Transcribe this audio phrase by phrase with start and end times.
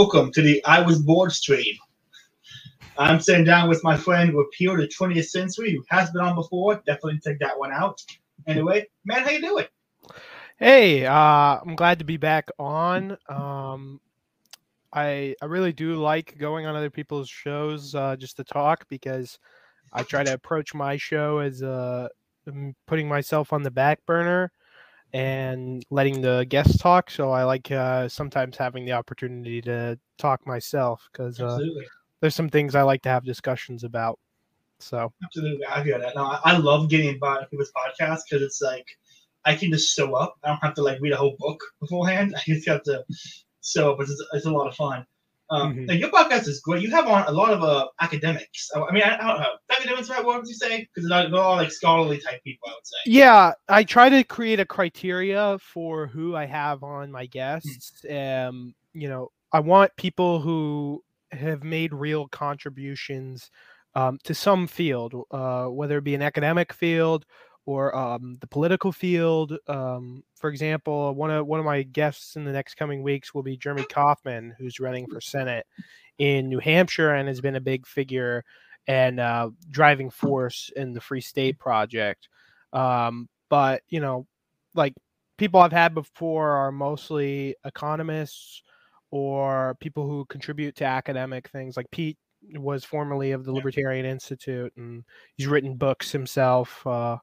[0.00, 1.74] Welcome to the I Was Bored stream.
[2.98, 6.80] I'm sitting down with my friend Repeal the 20th Century, who has been on before.
[6.86, 8.00] Definitely take that one out.
[8.46, 9.64] Anyway, man, how you doing?
[10.56, 13.16] Hey, uh, I'm glad to be back on.
[13.28, 14.00] Um,
[14.92, 19.40] I I really do like going on other people's shows uh, just to talk because
[19.92, 22.06] I try to approach my show as uh,
[22.86, 24.52] putting myself on the back burner
[25.12, 27.10] and letting the guests talk.
[27.10, 31.58] So I like uh, sometimes having the opportunity to talk myself because uh,
[32.20, 34.18] there's some things I like to have discussions about.
[34.80, 36.14] So absolutely, I hear that.
[36.14, 38.86] Now I love getting invited to people's podcasts because it's like
[39.44, 40.36] I can just show up.
[40.44, 42.34] I don't have to like read a whole book beforehand.
[42.36, 43.04] I just have to
[43.64, 44.00] show up.
[44.00, 45.06] It's, it's a lot of fun.
[45.50, 45.90] Um, mm-hmm.
[45.92, 46.82] your podcast is great.
[46.82, 48.68] You have on a lot of uh, academics.
[48.74, 49.52] I mean, I, I don't know.
[49.70, 50.24] Academics, right?
[50.24, 50.86] What would you say?
[50.94, 52.96] Because they're all like scholarly type people, I would say.
[53.06, 57.92] Yeah, I try to create a criteria for who I have on my guests.
[58.04, 58.48] Mm-hmm.
[58.48, 63.50] Um, you know, I want people who have made real contributions
[63.94, 67.24] um, to some field, uh, whether it be an academic field
[67.68, 69.52] or um, the political field.
[69.66, 73.42] Um, for example, one of one of my guests in the next coming weeks will
[73.42, 75.66] be Jeremy Kauffman, who's running for Senate
[76.16, 78.42] in New Hampshire and has been a big figure
[78.86, 82.30] and uh, driving force in the Free State Project.
[82.72, 84.26] Um, but you know,
[84.74, 84.94] like
[85.36, 88.62] people I've had before are mostly economists
[89.10, 91.76] or people who contribute to academic things.
[91.76, 92.16] Like Pete
[92.54, 95.04] was formerly of the Libertarian Institute, and
[95.36, 96.86] he's written books himself.
[96.86, 97.18] Uh,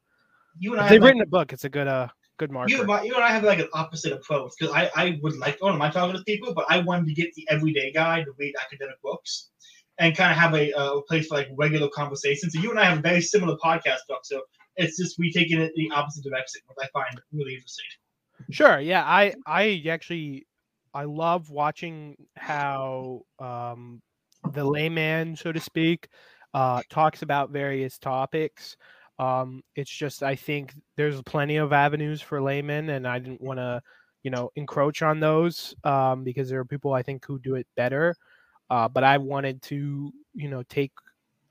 [0.57, 1.53] you and I they've written like, a book.
[1.53, 2.71] It's a good uh good marker.
[2.71, 5.75] You, you and I have like an opposite approach because I, I would like oh
[5.75, 9.01] my talking to people, but I wanted to get the everyday guy to read academic
[9.01, 9.49] books
[9.97, 12.49] and kind of have a, a place for like regular conversation.
[12.49, 14.21] So you and I have a very similar podcast book.
[14.23, 14.41] So
[14.75, 17.85] it's just we taking it the opposite direction, which I find really interesting.
[18.51, 18.79] Sure.
[18.79, 19.03] Yeah.
[19.05, 20.47] I I actually
[20.94, 24.01] I love watching how um
[24.51, 26.07] the layman, so to speak,
[26.53, 28.77] uh, talks about various topics.
[29.19, 33.59] Um, it's just I think there's plenty of avenues for laymen, and I didn't want
[33.59, 33.81] to,
[34.23, 37.67] you know, encroach on those um, because there are people I think who do it
[37.75, 38.15] better.
[38.69, 40.91] Uh, but I wanted to, you know, take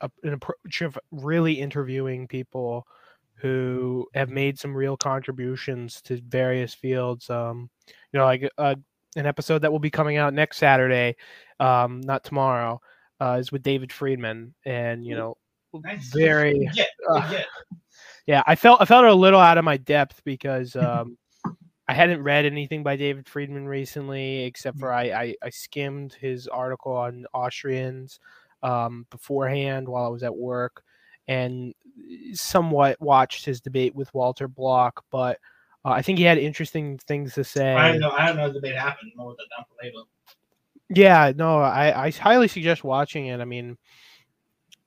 [0.01, 2.87] a, an approach of really interviewing people
[3.37, 7.29] who have made some real contributions to various fields.
[7.31, 7.71] Um,
[8.13, 8.75] you know, like uh,
[9.17, 11.17] an episode that will be coming out next Saturday,
[11.61, 12.81] um, not tomorrow,
[13.21, 15.44] uh, is with David Friedman, and you know, nice.
[16.13, 17.41] Very yeah, uh,
[18.27, 18.43] yeah.
[18.47, 21.17] I felt I felt a little out of my depth because um,
[21.89, 26.49] I hadn't read anything by David Friedman recently, except for I I, I skimmed his
[26.49, 28.21] article on Austrians
[28.63, 30.83] um, beforehand while I was at work,
[31.29, 31.75] and
[32.33, 35.39] somewhat watched his debate with Walter Block, but.
[35.87, 37.75] Uh, I think he had interesting things to say.
[37.75, 38.11] I don't know.
[38.11, 39.13] I don't know if the debate happened.
[39.17, 39.47] More than
[39.83, 39.99] later.
[40.91, 43.41] Yeah, no, I, I highly suggest watching it.
[43.41, 43.79] I mean,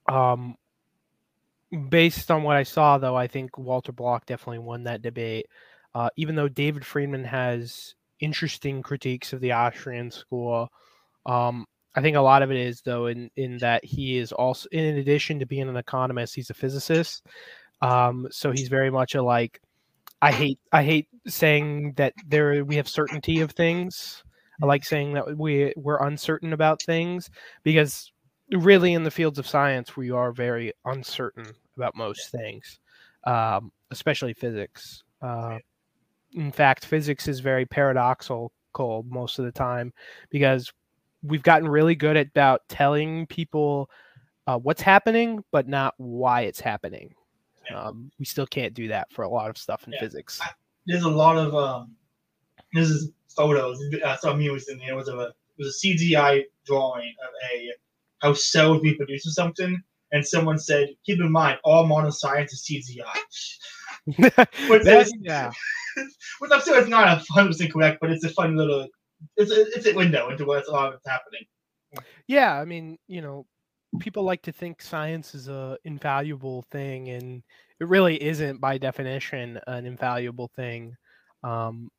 [0.08, 0.56] um,
[1.78, 5.48] based on what I saw, though, I think Walter Block definitely won that debate.
[5.96, 10.70] Uh, even though David Friedman has interesting critiques of the Austrian school,
[11.26, 11.66] um,
[11.96, 14.98] I think a lot of it is though in in that he is also, in
[14.98, 17.26] addition to being an economist, he's a physicist.
[17.82, 19.60] Um, so he's very much a like.
[20.22, 24.24] I hate I hate saying that there we have certainty of things.
[24.62, 27.30] I like saying that we we're uncertain about things
[27.64, 28.12] because
[28.52, 32.80] really in the fields of science we are very uncertain about most things,
[33.26, 35.04] um, especially physics.
[35.22, 35.60] Uh,
[36.34, 38.52] in fact, physics is very paradoxical
[39.08, 39.94] most of the time
[40.30, 40.72] because
[41.24, 43.90] we've gotten really good at about telling people
[44.46, 47.14] uh, what's happening, but not why it's happening.
[47.74, 50.00] Um, we still can't do that for a lot of stuff in yeah.
[50.00, 50.40] physics.
[50.86, 51.96] There's a lot of um,
[52.74, 53.82] this is photos.
[54.06, 57.72] I saw amused and there was a it was a CGI drawing of a
[58.20, 59.82] how cells reproduce or something,
[60.12, 65.52] and someone said, "Keep in mind, all modern science is CGI." which is, yeah.
[66.40, 68.88] which I'm sure it's not a hundred percent correct, but it's a fun little
[69.36, 71.46] it's a, it's a window into what's all that's happening.
[72.28, 73.46] Yeah, I mean, you know,
[74.00, 77.44] people like to think science is a invaluable thing, and
[77.80, 80.96] it really isn't by definition an invaluable thing.
[81.44, 81.90] Um,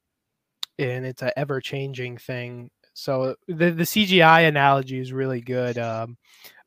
[0.79, 2.71] and it's an ever changing thing.
[2.95, 6.17] So the the CGI analogy is really good, um,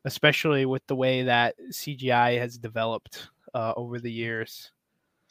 [0.04, 4.72] especially with the way that CGI has developed uh, over the years.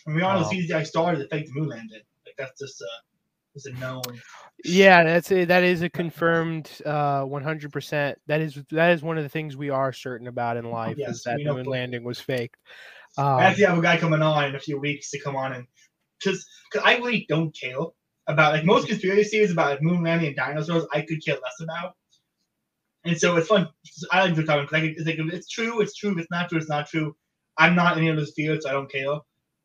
[0.06, 2.02] And we all know um, CGI started to fake the moon landing.
[2.26, 2.88] Like that's just a
[3.56, 4.02] is a known.
[4.64, 8.16] Yeah, that's a, that is a confirmed uh, 100%.
[8.28, 11.18] That is that is one of the things we are certain about in life yes,
[11.18, 12.58] is that the moon landing was faked.
[13.18, 15.54] Um, I actually have a guy coming on in a few weeks to come on
[15.54, 15.68] and
[16.20, 17.76] because because I really don't care
[18.28, 21.60] about like most conspiracy theories about like moon landing and dinosaurs, I could care less
[21.62, 21.96] about.
[23.04, 23.68] And so it's fun.
[24.12, 26.12] I like to talk because it's like it's true, it's true.
[26.12, 27.16] If it's not true, it's not true.
[27.58, 29.18] I'm not in any of those fields, so I don't care.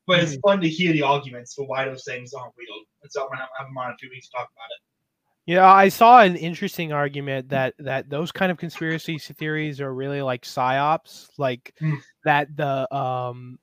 [0.06, 2.82] But it's fun to hear the arguments for why those things aren't real.
[3.02, 4.70] And so I'm gonna have, have them on in a few weeks to talk about
[4.70, 4.80] it.
[5.46, 10.22] Yeah, I saw an interesting argument that that those kind of conspiracy theories are really
[10.22, 11.98] like psyops, like Mm.
[12.24, 13.58] that the um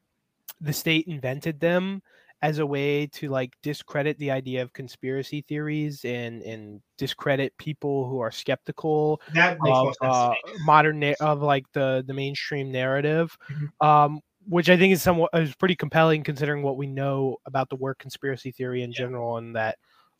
[0.61, 2.01] the state invented them
[2.44, 8.07] as a way to like discredit the idea of conspiracy theories and and discredit people
[8.10, 9.22] who are skeptical
[9.66, 13.88] of uh, modern na- of like the the mainstream narrative Mhm.
[13.88, 17.78] um which i think is somewhat is pretty compelling considering what we know about the
[17.78, 19.06] word conspiracy theory in Yeah.
[19.06, 19.78] general and that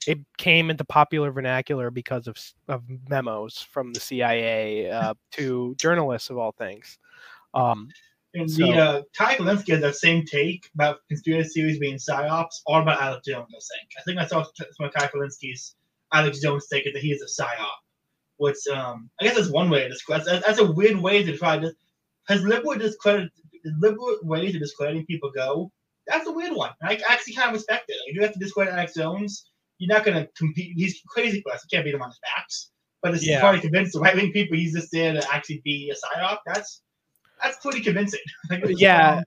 [0.08, 2.38] it came into popular vernacular because of
[2.70, 6.98] of memos from the cia uh, to journalists of all things
[7.56, 7.90] um
[8.36, 12.62] And so- the uh, Kyle Kulinski has that same take about conspiracy theories being psyops,
[12.66, 13.48] all about Alex Jones.
[13.54, 13.90] I think.
[13.98, 15.76] I think I saw some of Kyle Kulinski's
[16.12, 17.68] Alex Jones take it that he is a psyop.
[18.38, 20.24] Which um, I guess that's one way to describe.
[20.26, 21.72] That's, that's a weird way to try to.
[22.28, 23.30] Has liberal discredit
[23.80, 25.72] liberal way to discrediting people go?
[26.08, 26.72] That's a weird one.
[26.82, 27.98] I actually kind of respect it.
[28.08, 30.74] If you have to discredit Alex Jones, you're not going to compete.
[30.76, 31.64] He's crazy for us.
[31.64, 32.72] You can't beat him on his facts.
[33.02, 33.40] But it's Yeah.
[33.42, 36.40] trying to convince the right wing people he's just there to actually be a psyop.
[36.46, 36.82] That's
[37.44, 38.20] that's pretty convincing.
[38.68, 39.22] Yeah.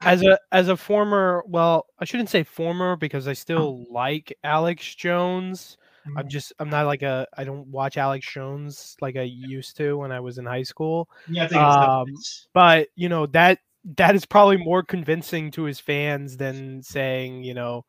[0.00, 4.94] as a as a former well i shouldn't say former because i still like alex
[4.94, 5.78] jones.
[6.18, 9.96] I'm just i'm not like a i don't watch alex jones like i used to
[9.96, 11.08] when i was in high school.
[11.28, 13.60] Yeah, I think it's Um, but you know that
[13.96, 17.86] that is probably more convincing to his fans than saying you know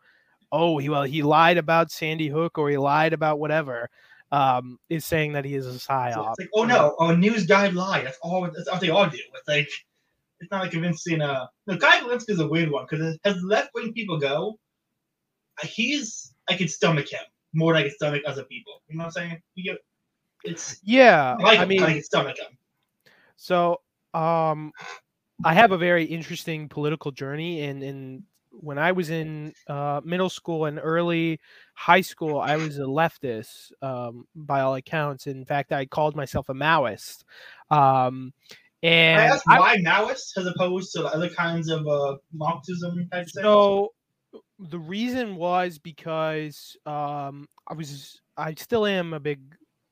[0.52, 3.90] oh he well he lied about sandy hook or he lied about whatever
[4.32, 7.46] um is saying that he is a psyop it's like, oh no, oh, a news
[7.46, 8.02] guy lie.
[8.02, 8.42] That's all.
[8.44, 9.18] That's all they all do.
[9.18, 9.70] It's like
[10.40, 11.22] it's not like convincing.
[11.22, 14.58] Uh, no, Kyle Kulinski is a weird one because as left wing people go,
[15.64, 17.22] he's I can stomach him
[17.54, 18.82] more than I can stomach other people.
[18.88, 19.42] You know what I'm saying?
[19.56, 19.82] You get,
[20.44, 22.58] it's yeah I i mean I can stomach him.
[23.38, 23.82] So,
[24.14, 24.72] um,
[25.44, 28.24] I have a very interesting political journey, and and
[28.66, 31.40] when I was in uh, middle school and early
[31.76, 35.28] high school, I was a leftist um, by all accounts.
[35.28, 37.24] In fact, I called myself a Maoist.
[37.70, 38.34] Um,
[38.84, 43.30] I and asked I- why Maoist as opposed to other kinds of uh, Marxism type.
[43.30, 43.94] So
[44.60, 49.42] the reason was because um, I was I still am a big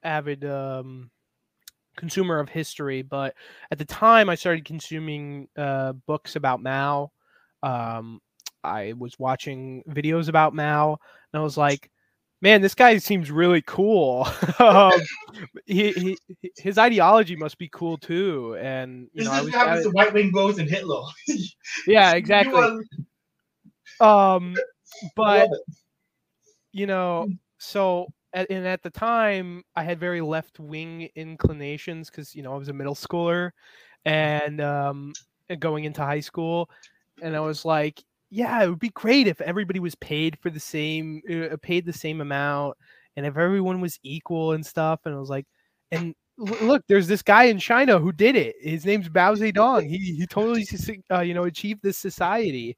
[0.01, 1.11] avid um,
[1.95, 3.35] consumer of history, but
[3.69, 7.11] at the time I started consuming uh, books about Mao.
[7.61, 8.19] Um,
[8.63, 10.97] I was watching videos about Mao,
[11.33, 11.89] and I was like,
[12.41, 14.27] "Man, this guy seems really cool.
[14.59, 14.91] um,
[15.65, 16.17] he, he,
[16.57, 19.89] his ideology must be cool too." And you this know, I is what happens I-
[19.89, 21.01] to right wing bros and Hitler.
[21.87, 22.61] yeah, exactly.
[23.99, 24.55] are- Um,
[25.15, 25.49] but
[26.71, 27.27] you know
[27.57, 32.53] so at, and at the time i had very left wing inclinations because you know
[32.53, 33.51] i was a middle schooler
[34.05, 35.13] and um
[35.49, 36.69] and going into high school
[37.21, 40.59] and i was like yeah it would be great if everybody was paid for the
[40.59, 42.75] same uh, paid the same amount
[43.15, 45.45] and if everyone was equal and stuff and i was like
[45.91, 48.55] and look there's this guy in china who did it.
[48.59, 49.87] His name's mao zedong.
[49.87, 50.65] He, he totally
[51.11, 52.77] uh, you know achieved this society.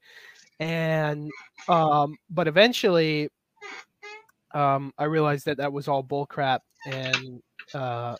[0.59, 1.29] And
[1.67, 3.29] um but eventually
[4.53, 6.59] um i realized that that was all bullcrap
[6.91, 7.41] and
[7.73, 8.15] uh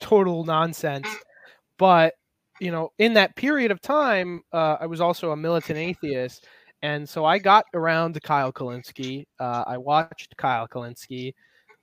[0.00, 1.08] total nonsense.
[1.78, 2.14] But
[2.64, 6.46] you know in that period of time uh, i was also a militant atheist
[6.80, 9.26] and so i got around to kyle kulinski.
[9.38, 11.34] Uh, i watched kyle kulinski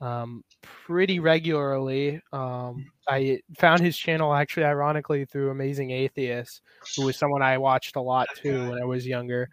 [0.01, 2.19] um, pretty regularly.
[2.33, 6.63] Um, i found his channel actually ironically through amazing atheist
[6.97, 9.47] who was someone i watched a lot too when i was younger.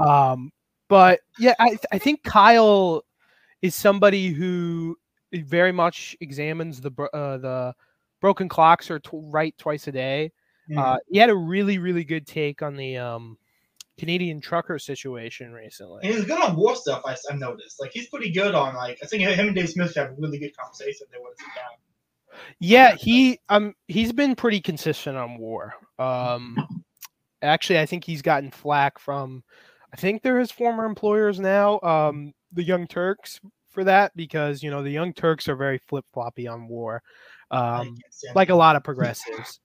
[0.00, 0.50] Um,
[0.88, 3.04] but yeah I, I think kyle
[3.62, 4.96] is somebody who
[5.32, 7.74] very much examines the uh, the
[8.20, 10.32] broken clocks are tw- right twice a day.
[10.70, 10.78] Mm.
[10.78, 13.38] Uh, he had a really really good take on the um,
[13.98, 16.00] Canadian trucker situation recently.
[16.02, 17.02] And he's good on war stuff.
[17.04, 17.80] I, I noticed.
[17.80, 20.38] Like he's pretty good on like I think him and Dave Smith have a really
[20.38, 21.06] good conversation.
[21.12, 21.78] They want to sit down.
[22.58, 25.74] Yeah, he um he's been pretty consistent on war.
[25.98, 26.56] Um,
[27.42, 29.42] actually, I think he's gotten flack from,
[29.92, 34.70] I think they're his former employers now, um, the Young Turks for that because you
[34.70, 37.02] know the Young Turks are very flip floppy on war.
[37.50, 37.96] Um,
[38.34, 39.60] like a lot of progressives.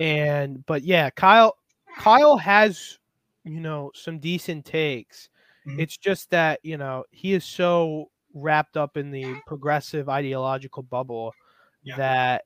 [0.00, 1.56] And but yeah, Kyle
[1.98, 2.98] Kyle has
[3.44, 5.28] you know some decent takes.
[5.66, 5.80] Mhm.
[5.80, 11.32] It's just that you know he is so wrapped up in the progressive ideological bubble
[11.84, 11.96] Yeah.
[11.96, 12.44] that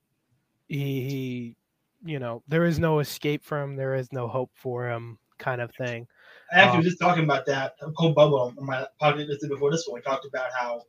[0.69, 0.77] he,
[1.09, 1.57] he
[2.05, 3.77] you know there is no escape for him.
[3.77, 6.07] There is no hope for him, kind of thing.
[6.53, 9.87] I actually um, was just talking about that whole bubble on my podcast before this
[9.87, 9.97] one.
[9.99, 10.83] We talked about how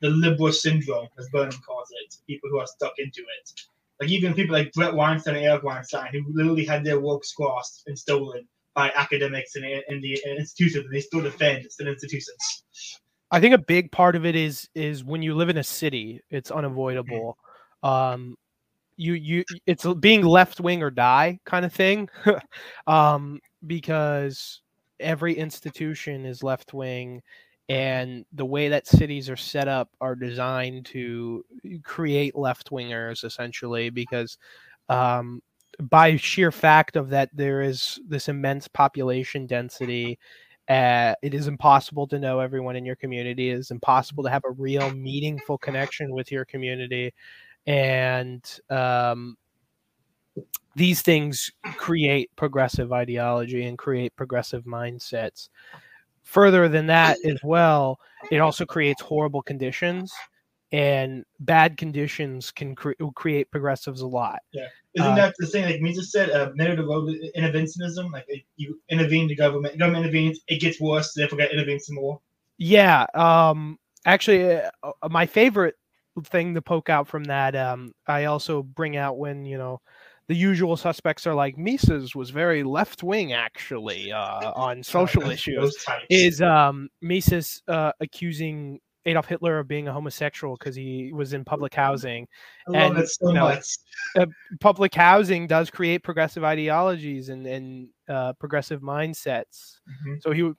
[0.00, 3.62] the liberal syndrome, as Burnham calls it, people who are stuck into it.
[4.00, 7.82] Like even people like Bret Weinstein and Eric Weinstein, who literally had their work squashed
[7.86, 12.64] and stolen by academics and, and the institutions, and they still defend the institutions.
[13.30, 16.20] I think a big part of it is is when you live in a city,
[16.30, 17.36] it's unavoidable.
[17.82, 18.36] Um,
[18.96, 22.08] you you it's being left wing or die kind of thing,
[22.86, 24.60] um, because
[25.00, 27.22] every institution is left wing,
[27.68, 31.44] and the way that cities are set up are designed to
[31.82, 34.36] create left wingers essentially because
[34.88, 35.40] um,
[35.80, 40.18] by sheer fact of that there is this immense population density
[40.68, 43.50] uh, it is impossible to know everyone in your community.
[43.50, 47.12] It is impossible to have a real meaningful connection with your community.
[47.66, 49.36] And um,
[50.74, 55.48] these things create progressive ideology and create progressive mindsets
[56.24, 57.98] further than that as well
[58.30, 60.12] it also creates horrible conditions
[60.72, 64.40] and bad conditions can cre- create progressives a lot.
[64.52, 64.66] Yeah.
[64.94, 68.26] Isn't uh, that the same like Mises said uh, narrative interventionism like
[68.56, 72.20] you intervene the government government intervenes it gets worse therefore got intervene some more?
[72.58, 75.74] Yeah um actually uh, uh, my favorite
[76.24, 79.80] thing to poke out from that um i also bring out when you know
[80.26, 85.84] the usual suspects are like Mises was very left wing actually uh, on social issues.
[86.08, 91.44] Is um, Mises uh, accusing Adolf Hitler of being a homosexual because he was in
[91.44, 92.26] public housing.
[92.72, 93.58] and, so you know,
[94.18, 94.26] uh,
[94.60, 99.78] public housing does create progressive ideologies and, and uh, progressive mindsets.
[99.88, 100.14] Mm-hmm.
[100.20, 100.50] So he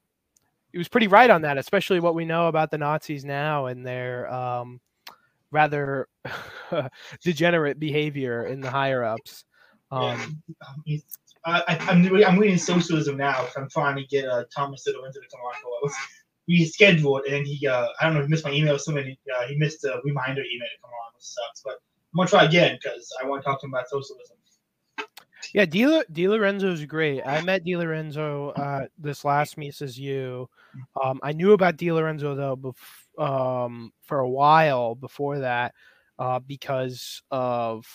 [0.71, 3.85] he was pretty right on that, especially what we know about the Nazis now and
[3.85, 4.81] their um,
[5.49, 6.07] rather
[7.23, 9.45] degenerate behavior in the higher ups.
[9.95, 10.41] Um,
[10.85, 10.97] yeah.
[11.45, 13.47] I, am I'm, I'm reading socialism now.
[13.55, 15.91] I'm trying to get uh, Thomas Siddle into the come
[16.47, 18.77] We scheduled, and he uh, I don't know, he missed my email.
[18.79, 21.61] So many uh, he missed a reminder email to come on, which sucks.
[21.63, 21.73] But
[22.13, 24.37] I'm gonna try again because I want to talk to him about socialism.
[25.53, 27.21] Yeah, Di, Di Lorenzo's great.
[27.25, 30.49] I met Di Lorenzo uh, this last Mises U.
[31.01, 35.73] Um, I knew about Di Lorenzo though bef- um, for a while before that
[36.19, 37.85] uh, because of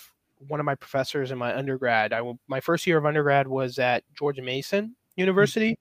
[0.49, 2.13] one of my professors in my undergrad.
[2.13, 5.79] I my first year of undergrad was at George Mason University,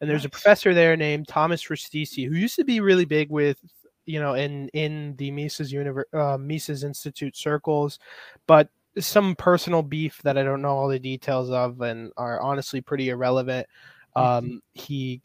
[0.00, 3.58] and there's a professor there named Thomas Rustici who used to be really big with
[4.06, 7.98] you know in in the Mises Univer- uh, Mises Institute circles,
[8.46, 12.80] but some personal beef that I don't know all the details of and are honestly
[12.80, 13.66] pretty irrelevant.
[14.16, 14.46] Mm-hmm.
[14.46, 15.22] Um, he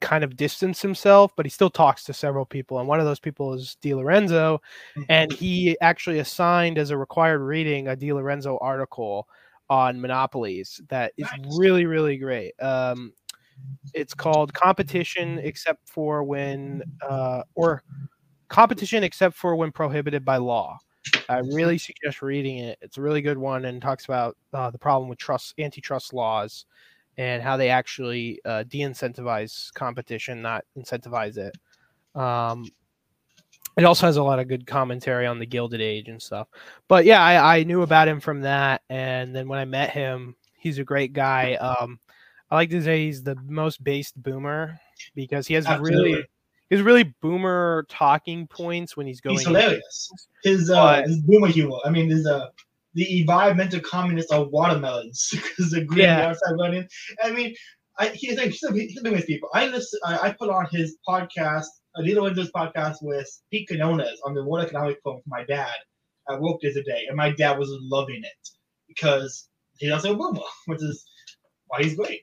[0.00, 2.78] kind of distanced himself, but he still talks to several people.
[2.78, 4.60] And one of those people is Di Lorenzo.
[5.08, 5.38] And mm-hmm.
[5.38, 9.28] he actually assigned as a required reading a Di Lorenzo article
[9.68, 12.60] on monopolies that is really, really great.
[12.60, 13.12] Um,
[13.94, 17.82] it's called Competition Except for When, uh, or
[18.48, 20.78] Competition Except for When Prohibited by Law.
[21.28, 22.78] I really suggest reading it.
[22.82, 26.66] It's a really good one and talks about uh, the problem with trust antitrust laws
[27.20, 31.54] and how they actually uh, de-incentivize competition, not incentivize it.
[32.18, 32.64] Um,
[33.76, 36.48] it also has a lot of good commentary on the Gilded Age and stuff.
[36.88, 40.34] But yeah, I, I knew about him from that, and then when I met him,
[40.56, 41.56] he's a great guy.
[41.56, 42.00] Um,
[42.50, 44.80] I like to say he's the most based boomer
[45.14, 46.12] because he has Absolutely.
[46.12, 46.24] really
[46.70, 49.36] his really boomer talking points when he's going.
[49.36, 50.10] He's hilarious.
[50.42, 51.76] His uh, his boomer humor.
[51.84, 52.48] I mean, his uh,
[52.94, 56.28] the environmental communists are watermelons because the green yeah.
[56.28, 56.86] outside running.
[57.22, 57.54] I mean,
[57.98, 59.48] I, he's like he's, he's with people.
[59.54, 60.00] I listen.
[60.04, 61.66] I, I, put on his podcast,
[61.96, 65.74] Adito Windows podcast with Pete Quinones on the World Economic Forum for my dad
[66.30, 68.48] at work the other day, and my dad was loving it
[68.88, 71.04] because he's also a boomer, which is
[71.66, 72.20] why he's great.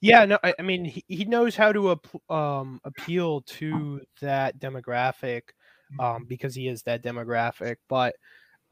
[0.00, 5.42] Yeah, no, I, I mean he, he knows how to um, appeal to that demographic
[5.98, 6.24] um, mm-hmm.
[6.28, 8.14] because he is that demographic, but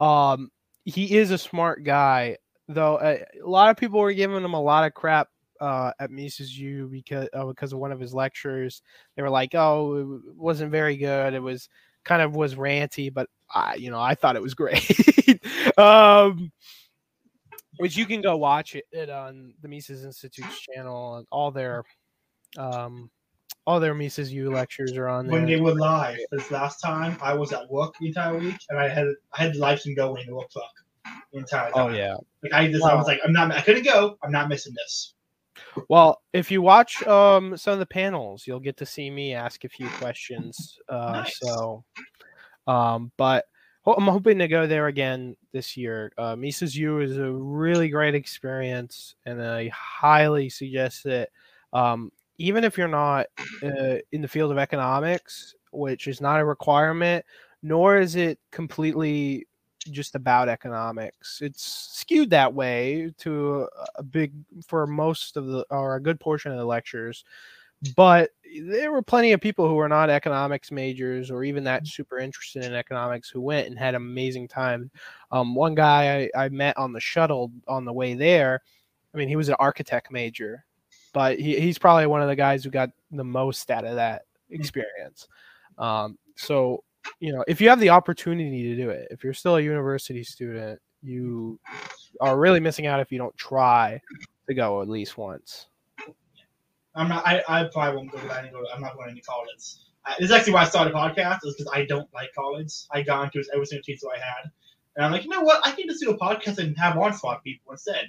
[0.00, 0.50] um,
[0.88, 2.98] he is a smart guy, though.
[3.00, 5.28] A, a lot of people were giving him a lot of crap
[5.60, 8.82] uh, at Mises U because uh, because of one of his lectures.
[9.14, 11.34] They were like, "Oh, it wasn't very good.
[11.34, 11.68] It was
[12.04, 15.40] kind of was ranty," but I, you know, I thought it was great.
[15.76, 16.50] um,
[17.78, 21.16] which you can go watch it, it on the Mises Institute's channel.
[21.16, 21.84] and All their
[22.56, 23.10] um,
[23.68, 25.34] all their Mises U lectures are on there.
[25.34, 28.78] When they were live, this last time I was at work the entire week, and
[28.78, 30.72] I had I had the live stream going the work truck
[31.34, 31.92] the entire oh, time.
[31.92, 34.16] Oh yeah, like I just I was like I'm not I couldn't go.
[34.22, 35.12] I'm not missing this.
[35.90, 39.64] Well, if you watch um, some of the panels, you'll get to see me ask
[39.64, 40.78] a few questions.
[40.88, 41.38] Uh, nice.
[41.38, 41.84] So,
[42.66, 43.44] um, but
[43.84, 46.10] I'm hoping to go there again this year.
[46.16, 51.30] Uh, Mises U is a really great experience, and I highly suggest it.
[51.74, 53.26] Um, even if you're not
[53.62, 57.24] uh, in the field of economics, which is not a requirement,
[57.62, 59.46] nor is it completely
[59.90, 61.40] just about economics.
[61.42, 64.32] It's skewed that way to a big
[64.66, 67.24] for most of the or a good portion of the lectures.
[67.96, 68.30] But
[68.66, 72.64] there were plenty of people who were not economics majors or even that super interested
[72.64, 74.90] in economics who went and had an amazing time.
[75.30, 78.62] Um, one guy I, I met on the shuttle on the way there,
[79.14, 80.64] I mean, he was an architect major,
[81.18, 84.22] but he, he's probably one of the guys who got the most out of that
[84.50, 85.26] experience.
[85.76, 86.84] Um, so
[87.18, 90.22] you know, if you have the opportunity to do it, if you're still a university
[90.22, 91.58] student, you
[92.20, 94.00] are really missing out if you don't try
[94.46, 95.66] to go at least once.
[96.94, 97.26] I'm not.
[97.26, 98.52] I, I probably won't go to that.
[98.52, 99.74] Go I'm not going to college.
[100.06, 101.40] Uh, this is actually why I started a podcast.
[101.42, 102.72] Is because I don't like college.
[102.92, 104.52] I got into every single teacher I had,
[104.94, 105.66] and I'm like, you know what?
[105.66, 108.06] I can just do a podcast and have on spot people instead.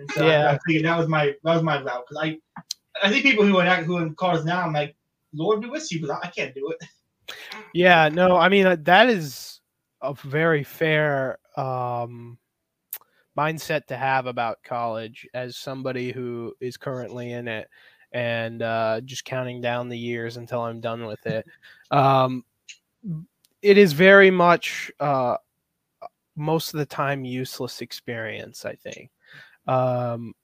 [0.00, 0.56] And so yeah.
[0.66, 2.38] I, I that was my that was my route because I
[3.02, 4.96] I think people who are who are in college now, I'm like,
[5.34, 6.88] Lord be with you, but I can't do it.
[7.74, 9.60] Yeah, no, I mean uh, that is
[10.00, 12.38] a very fair um,
[13.38, 17.68] mindset to have about college as somebody who is currently in it
[18.12, 21.46] and uh, just counting down the years until I'm done with it.
[21.90, 22.44] Um,
[23.62, 25.36] it is very much uh,
[26.34, 28.64] most of the time useless experience.
[28.64, 29.10] I think
[29.70, 30.34] um,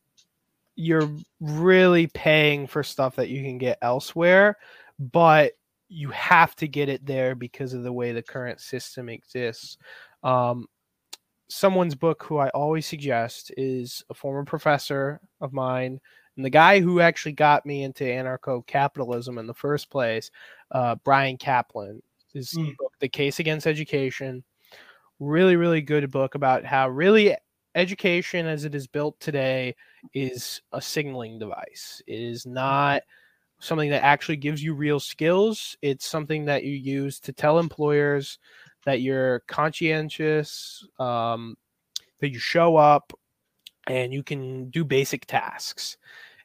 [0.76, 4.56] you're really paying for stuff that you can get elsewhere,
[4.98, 5.52] but
[5.88, 9.78] you have to get it there because of the way the current system exists.
[10.22, 10.66] Um,
[11.48, 16.00] someone's book who I always suggest is a former professor of mine
[16.36, 20.30] and the guy who actually got me into anarcho capitalism in the first place,
[20.70, 22.00] uh, Bryan Caplan,
[22.32, 22.76] his mm.
[22.76, 24.44] book, The Case Against Education.
[25.18, 27.34] Really, really good book about how really
[27.76, 29.76] education as it is built today
[30.14, 32.02] is a signaling device.
[32.06, 33.02] It is not
[33.60, 35.76] something that actually gives you real skills.
[35.82, 38.38] It's something that you use to tell employers
[38.84, 41.56] that you're conscientious, um,
[42.20, 43.12] that you show up,
[43.88, 45.96] and you can do basic tasks.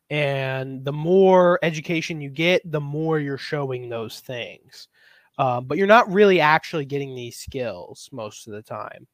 [0.09, 4.89] And the more education you get, the more you're showing those things.
[5.37, 9.07] Uh, but you're not really actually getting these skills most of the time.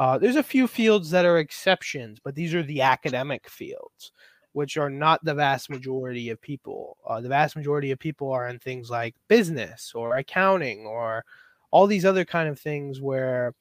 [0.00, 4.12] Uh, there's a few fields that are exceptions, but these are the academic fields
[4.52, 6.96] which are not the vast majority of people.
[7.06, 11.24] Uh, the vast majority of people are in things like business or accounting or
[11.70, 13.54] all these other kind of things where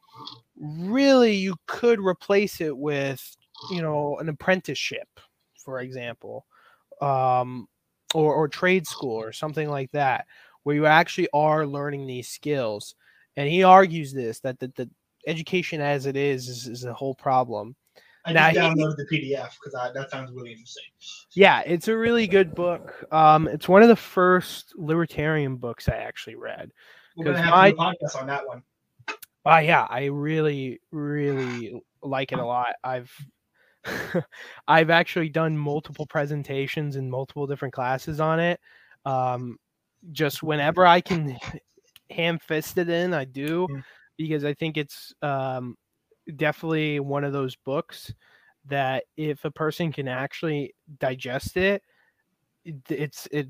[0.58, 3.36] really you could replace it with,
[3.69, 5.08] you know, an apprenticeship,
[5.63, 6.45] for example,
[7.02, 7.67] um,
[8.15, 10.25] or, or trade school or something like that,
[10.63, 12.95] where you actually are learning these skills.
[13.38, 14.89] And he argues this that the, the
[15.28, 17.76] education as it is is, is a whole problem
[18.26, 20.84] I now, downloaded the PDF because that sounds really interesting.
[21.34, 23.06] Yeah, it's a really good book.
[23.12, 26.72] Um, it's one of the first libertarian books I actually read.
[27.16, 28.64] We're gonna have my, a podcast on that one.
[29.46, 32.76] Uh, yeah, I really, really like it a lot.
[32.84, 33.12] I've
[34.68, 38.60] I've actually done multiple presentations in multiple different classes on it.
[39.06, 39.58] Um,
[40.12, 41.38] just whenever I can
[42.10, 43.84] ham fist it in, I do mm.
[44.20, 45.76] Because I think it's um,
[46.36, 48.14] definitely one of those books
[48.66, 51.82] that if a person can actually digest it,
[52.90, 53.48] it's it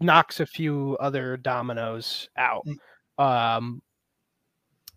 [0.00, 2.66] knocks a few other dominoes out.
[3.18, 3.24] Mm.
[3.24, 3.82] Um,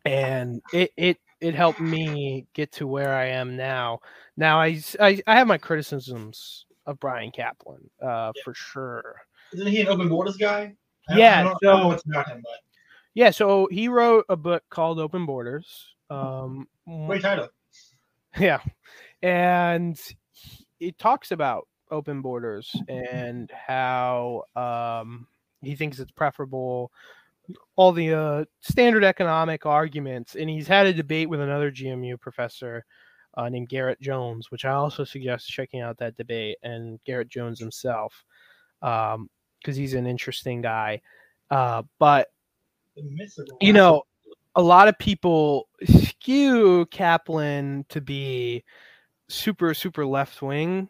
[0.05, 3.99] and it it it helped me get to where I am now.
[4.37, 8.41] Now I I, I have my criticisms of Bryan Caplan uh, yeah.
[8.43, 9.15] for sure.
[9.53, 10.73] Isn't he an open borders guy?
[11.09, 11.43] I yeah.
[11.43, 12.59] Don't, so, him, but
[13.13, 13.31] yeah.
[13.31, 15.95] So he wrote a book called Open Borders.
[16.09, 16.67] Um,
[17.07, 17.49] Great title.
[18.39, 18.59] Yeah,
[19.21, 19.99] and
[20.79, 25.27] it talks about open borders and how um,
[25.61, 26.91] he thinks it's preferable.
[27.75, 32.85] All the uh, standard economic arguments, and he's had a debate with another GMU professor
[33.35, 37.59] uh, named Garrett Jones, which I also suggest checking out that debate and Garrett Jones
[37.59, 38.23] himself,
[38.79, 39.29] because um,
[39.63, 41.01] he's an interesting guy.
[41.49, 42.29] Uh, but
[43.59, 44.03] you know,
[44.55, 48.63] a lot of people skew Caplan to be
[49.29, 50.89] super super left wing,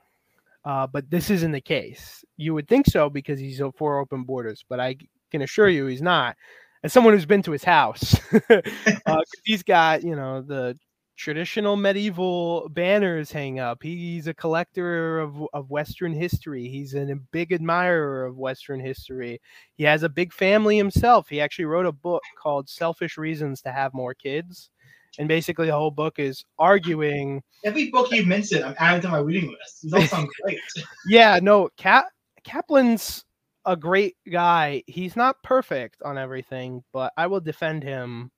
[0.66, 2.24] uh, but this isn't the case.
[2.38, 4.98] You would think so because he's for open borders, but I
[5.32, 6.36] can assure you he's not.
[6.84, 8.20] As someone who's been to his house,
[8.50, 10.78] uh, he's got you know the
[11.22, 13.84] traditional medieval banners hang up.
[13.84, 16.68] He's a collector of, of Western history.
[16.68, 19.40] He's an, a big admirer of Western history.
[19.76, 21.30] He has a big family himself.
[21.30, 24.72] He actually wrote a book called Selfish Reasons to Have More Kids.
[25.20, 27.44] And basically, the whole book is arguing.
[27.64, 29.84] Every book you've mentioned, I'm adding to my reading list.
[29.84, 30.58] These all sound great.
[31.08, 32.10] yeah, no, Cap-
[32.44, 33.26] Caplan's
[33.66, 34.82] a great guy.
[34.88, 38.32] He's not perfect on everything, but I will defend him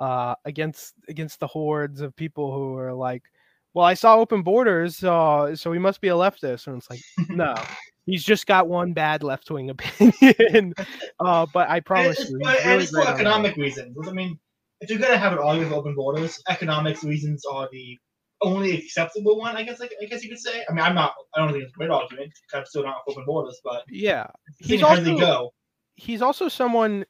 [0.00, 3.22] uh, against against the hordes of people who are like,
[3.74, 7.00] "Well, I saw open borders, uh, so he must be a leftist," and it's like,
[7.30, 7.54] no.
[8.08, 10.74] He's just got one bad left wing opinion,
[11.18, 13.96] uh, but I promise it's, you, and really it's for economic reasons.
[14.06, 14.38] I mean,
[14.80, 17.98] if you're gonna have an argument with open borders, economics reasons are the
[18.42, 19.56] only acceptable one.
[19.56, 19.80] I guess.
[19.80, 20.62] Like, I guess you could say.
[20.68, 21.14] I mean, I'm not.
[21.34, 22.32] I don't think it's a great argument.
[22.54, 24.28] I'm still not open borders, but Yeah,
[24.60, 25.52] he's also- go.
[25.96, 27.04] he's also someone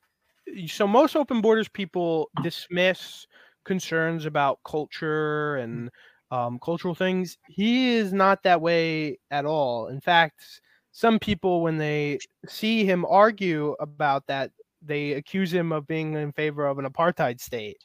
[0.67, 3.27] so most open borders people dismiss
[3.65, 5.91] concerns about culture and
[6.31, 7.37] um, cultural things.
[7.49, 9.89] He is not that way at all.
[9.89, 10.43] In fact
[10.93, 16.33] some people when they see him argue about that they accuse him of being in
[16.33, 17.77] favor of an apartheid state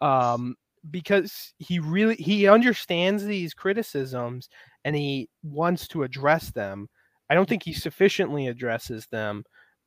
[0.00, 0.54] um,
[0.90, 4.48] because he really he understands these criticisms
[4.84, 6.88] and he wants to address them.
[7.30, 9.44] I don't think he sufficiently addresses them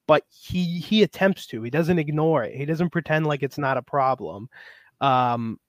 [0.08, 1.62] but he he attempts to.
[1.62, 2.56] He doesn't ignore it.
[2.56, 4.50] He doesn't pretend like it's not a problem.
[5.02, 5.60] Um,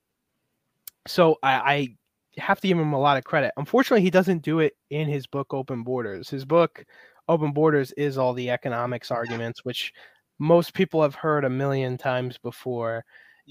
[1.07, 3.53] so I, I have to give him a lot of credit.
[3.57, 6.29] Unfortunately, he doesn't do it in his book Open Borders.
[6.29, 6.85] His book
[7.29, 9.93] Open Borders is all the economics arguments, which
[10.39, 13.05] most people have heard a million times before,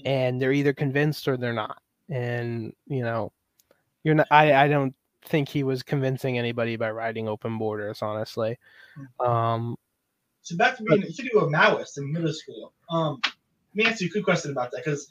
[0.04, 1.82] and they're either convinced or they're not.
[2.08, 3.32] And you know,
[4.04, 4.28] you're not.
[4.30, 4.94] I I don't
[5.24, 8.02] think he was convincing anybody by writing Open Borders.
[8.02, 8.58] Honestly,
[9.18, 9.76] um,
[10.46, 12.72] So back to being, you said you were a Maoist in middle school.
[12.88, 13.34] Um, let
[13.74, 15.08] me ask you a quick question about that because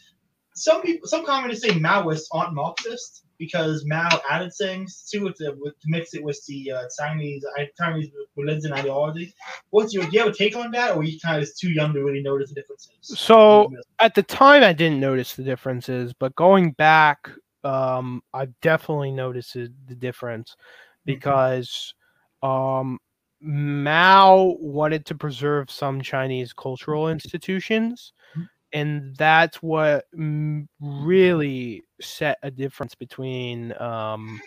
[0.54, 5.54] some people, some communists say Maoists aren't Marxist because Mao added things to it to,
[5.60, 9.34] with, to mix it with the uh, Chinese I- Chinese religion ideology.
[9.72, 11.92] What's your do you have a take on that, or you kind of too young
[11.92, 13.20] to really notice the differences?
[13.20, 17.30] So at the time I didn't notice the differences, but going back,
[17.66, 20.56] um, I've definitely noticed the the difference
[21.04, 21.94] because
[22.42, 23.00] um,
[23.46, 28.50] Mao wanted to preserve some Chinese cultural institutions, Mhm.
[28.74, 34.42] and that's what mm, really set a difference between um,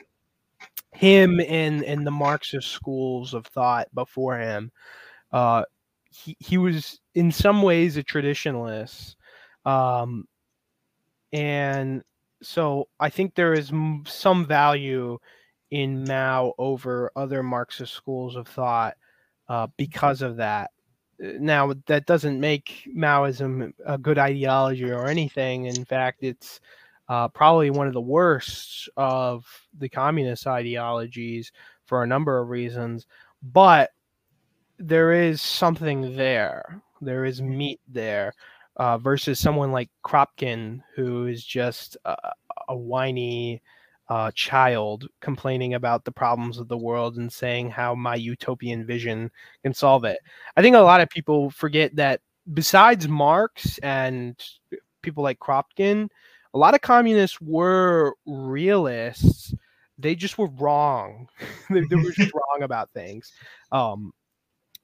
[0.92, 4.72] him and and the Marxist schools of thought before him.
[5.32, 5.62] Uh,
[6.10, 9.14] he, he was in some ways a traditionalist
[9.64, 10.26] um,
[11.32, 12.02] and
[12.42, 15.18] so i think there is m- some value
[15.70, 18.96] in mao over other marxist schools of thought
[19.48, 20.70] uh, because of that.
[21.22, 25.66] Uh, now that doesn't make maoism a good ideology or anything.
[25.66, 26.60] In fact it's
[27.08, 29.46] uh, probably one of the worst of
[29.78, 31.52] the communist ideologies
[31.86, 33.06] for a number of reasons.
[33.42, 33.90] But
[34.78, 36.82] there is something there.
[37.00, 38.32] There is meat there,
[38.76, 42.16] uh, versus someone like Kropkin, who is just a,
[42.68, 43.62] a whiny
[44.08, 49.30] uh, child complaining about the problems of the world and saying how my utopian vision
[49.62, 50.18] can solve it.
[50.56, 52.20] I think a lot of people forget that
[52.52, 54.42] besides Marx and
[55.02, 56.08] people like Kropkin,
[56.54, 59.54] a lot of communists were realists.
[59.98, 61.28] They just were wrong.
[61.70, 63.32] they, they were just wrong about things.
[63.72, 64.12] Um,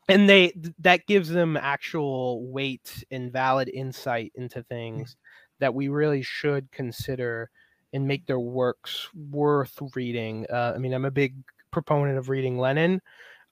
[0.09, 5.17] and they th- that gives them actual weight and valid insight into things
[5.61, 7.49] that we really should consider
[7.95, 10.45] and make their works worth reading.
[10.53, 11.37] Uh, I mean, I'm a big
[11.71, 13.01] proponent of reading Lenin,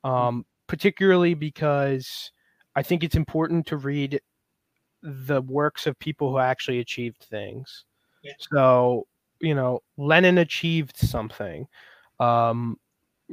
[0.02, 2.32] um, particularly because
[2.74, 4.20] I think it's important to read
[5.02, 7.84] the works of people who actually achieved things.
[8.22, 8.32] Yeah.
[8.52, 9.06] So,
[9.40, 11.66] you know, Lenin achieved something.
[12.18, 12.78] Um,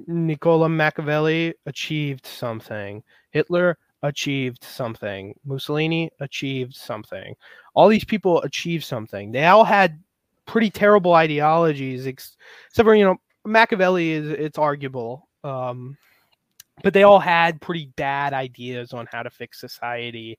[0.08, 3.04] Nicola Machiavelli achieved something.
[3.32, 5.34] Hitler achieved something.
[5.44, 7.36] Mussolini achieved something.
[7.74, 9.32] All these people achieved something.
[9.32, 10.00] They all had
[10.50, 12.36] pretty terrible ideologies, ex-
[12.70, 15.98] except for you know Machiavelli is it's arguable, um,
[16.84, 20.38] but they all had pretty bad ideas on how to fix society.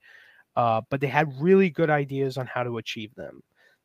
[0.56, 3.40] Uh, but they had really good ideas on how to achieve them.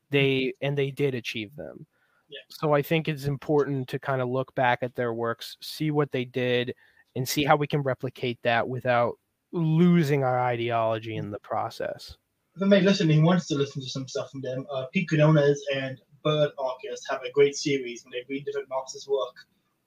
[0.10, 1.86] They and they did achieve them.
[2.28, 2.40] Yeah.
[2.50, 6.12] So I think it's important to kind of look back at their works, see what
[6.12, 6.74] they did,
[7.16, 9.18] and see how we can replicate that without
[9.52, 12.18] losing our ideology in the process.
[12.56, 16.02] if anybody listening wants to listen to some stuff from them, uh, Pete Quinones and
[16.26, 19.36] Bird Arcus have a great series when they read different Marxist work.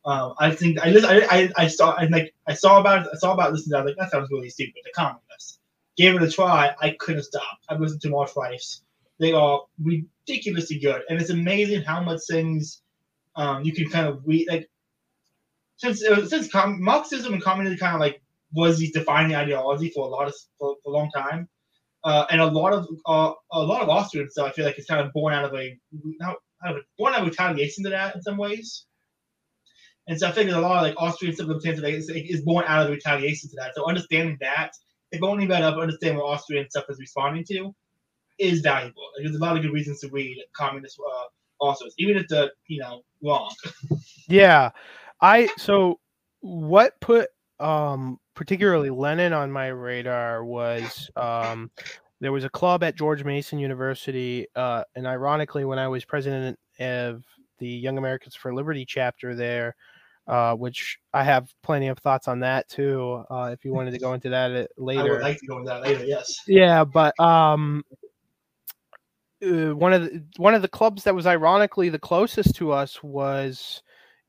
[0.04, 3.34] Um, I think I, I I I saw I like I saw about I saw
[3.34, 4.80] about listening to it, I was like that sounds really stupid.
[4.84, 5.58] The communists
[5.96, 6.74] gave it a try.
[6.80, 7.58] I couldn't stop.
[7.68, 8.82] I've listened to more twice.
[9.18, 12.82] They are ridiculously good, and it's amazing how much things
[13.34, 14.46] um, you can kind of read.
[14.48, 14.70] Like
[15.76, 18.22] since uh, since com- Marxism and communism kind of like
[18.52, 21.48] was the defining ideology for a lot of for, for a long time
[22.08, 24.86] uh, and a lot of uh, a lot of Austrians, so I feel like it's
[24.86, 25.78] kind of born out of a
[26.18, 26.36] not
[26.96, 28.86] born out of retaliation to that in some ways.
[30.06, 32.86] And so I think there's a lot of like Austrian civil libertarians is, born out
[32.86, 33.74] of retaliation to that.
[33.74, 34.70] So understanding that,
[35.12, 37.74] if only better to understand what Austrian stuff is responding to,
[38.38, 39.02] is valuable.
[39.14, 41.26] Like, there's a lot of good reasons to read communist uh,
[41.62, 43.54] authors, even if they're you know wrong.
[44.30, 44.70] Yeah,
[45.20, 46.00] I so
[46.40, 47.28] what put
[47.60, 51.70] um particularly Lenin on my radar was um
[52.20, 56.58] there was a club at George Mason University, uh, and ironically, when I was president
[56.80, 57.22] of
[57.58, 59.76] the Young Americans for Liberty chapter there,
[60.26, 63.24] uh, which I have plenty of thoughts on that too.
[63.30, 65.68] Uh, if you wanted to go into that later, I would like to go into
[65.68, 66.04] that later.
[66.04, 66.42] Yes.
[66.46, 67.84] Yeah, but um,
[69.42, 73.02] uh, one of the one of the clubs that was ironically the closest to us
[73.02, 73.82] was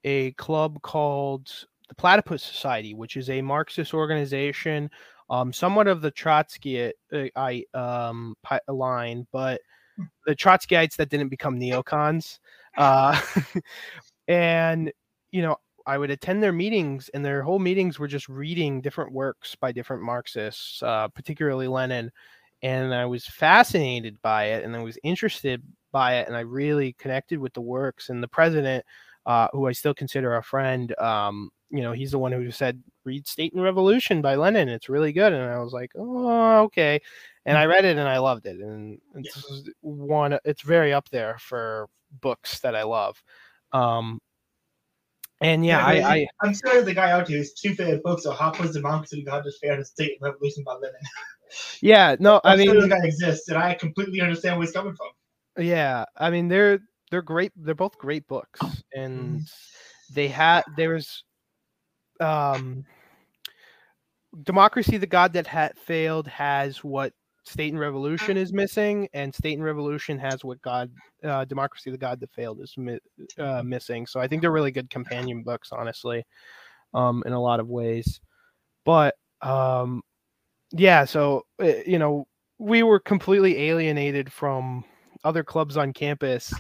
[0.03, 1.51] a club called
[1.89, 4.89] the Platypus Society, which is a Marxist organization,
[5.29, 8.35] um, somewhat of the Trotskyite uh, I um
[8.67, 9.61] line, but
[9.97, 10.03] hmm.
[10.25, 12.39] the Trotskyites that didn't become neocons.
[12.77, 13.19] Uh,
[14.27, 14.93] and
[15.31, 19.11] you know, I would attend their meetings, and their whole meetings were just reading different
[19.11, 22.11] works by different Marxists, uh, particularly Lenin.
[22.61, 26.93] And I was fascinated by it, and I was interested by it, and I really
[26.93, 28.09] connected with the works.
[28.09, 28.85] And the president,
[29.29, 32.81] uh, who I still consider a friend, um, you know, he's the one who said,
[33.05, 34.69] "Read State and Revolution by Lenin.
[34.69, 36.99] It's really good." And I was like, "Oh, okay."
[37.45, 38.59] And I read it, and I loved it.
[38.59, 40.39] And it's one.
[40.45, 41.87] It's very up there for
[42.21, 43.21] books that I love.
[43.71, 44.19] Um,
[45.41, 48.25] and yeah, yeah I, I am sure the guy out here whose two favorite books
[48.25, 50.95] are How Was Democracy God Despair and State and Revolution by Lenin.
[51.81, 54.73] Yeah, no, I I'm mean sure the guy exists, and I completely understand where he's
[54.73, 55.63] coming from.
[55.63, 57.51] Yeah, I mean they're they're great.
[57.55, 58.59] They're both great books,
[58.93, 60.13] and mm-hmm.
[60.13, 61.23] they had there was
[62.19, 62.85] um
[64.43, 67.13] democracy the god that had failed has what
[67.49, 70.91] State and Revolution is missing, and State and Revolution has what God,
[71.23, 72.99] uh, Democracy, the God That Failed, is mi-
[73.39, 74.05] uh, missing.
[74.05, 76.23] So I think they're really good companion books, honestly,
[76.93, 78.21] um, in a lot of ways.
[78.85, 80.03] But um,
[80.71, 82.27] yeah, so eh, you know,
[82.59, 84.83] we were completely alienated from
[85.23, 86.53] other clubs on campus,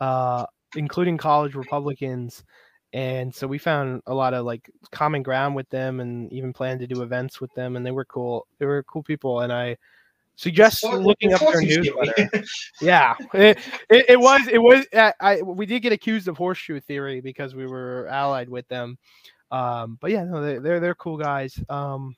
[0.00, 2.44] uh, including college Republicans.
[2.92, 6.80] And so we found a lot of like common ground with them and even planned
[6.80, 7.76] to do events with them.
[7.76, 8.46] And they were cool.
[8.58, 9.40] They were cool people.
[9.40, 9.76] And I,
[10.36, 12.28] suggest looking up their newsletter.
[12.80, 13.58] yeah, it,
[13.90, 17.54] it, it, was it was uh, I we did get accused of horseshoe theory because
[17.54, 18.98] we were allied with them.
[19.50, 21.58] Um, but yeah, no, they, they're they're cool guys.
[21.68, 22.16] Um,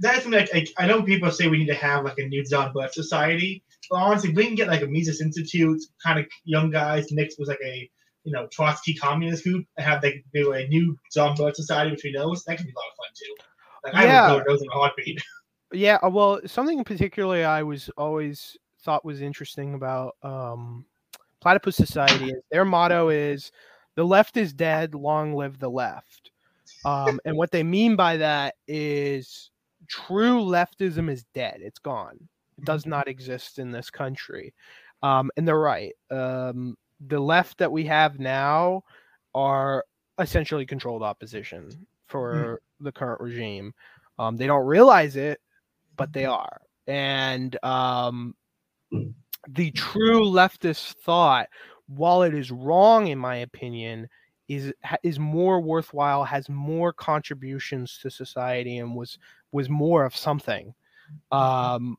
[0.00, 2.72] that's like, like I know people say we need to have like a new John
[2.72, 7.38] Birch society, honestly, we can get like a Mises Institute kind of young guys mixed
[7.38, 7.90] with like a
[8.24, 12.12] you know Trotsky communist group and have like do a new John society, which we
[12.12, 13.34] know that can be a lot of fun too.
[13.84, 14.32] Like I yeah.
[14.32, 15.22] would go those in a heartbeat.
[15.74, 20.84] Yeah, uh, well, something particularly I was always thought was interesting about um,
[21.40, 23.50] Platypus Society is their motto is
[23.94, 26.30] "The left is dead, long live the left,"
[26.84, 29.50] um, and what they mean by that is
[29.88, 32.28] true leftism is dead; it's gone.
[32.64, 34.54] Does not exist in this country,
[35.02, 35.92] um, and they're right.
[36.10, 36.76] Um,
[37.08, 38.84] the left that we have now
[39.34, 39.84] are
[40.18, 41.82] essentially controlled opposition hmm.
[42.06, 42.84] for mm.
[42.84, 43.74] the current regime.
[44.18, 45.40] Um, they don't realize it
[45.96, 46.60] but they are.
[46.86, 48.34] And um,
[49.48, 51.48] the true leftist thought,
[51.86, 54.08] while it is wrong in my opinion,
[54.48, 54.72] is
[55.02, 59.18] is more worthwhile, has more contributions to society, and was
[59.52, 60.74] was more of something
[61.30, 61.96] um,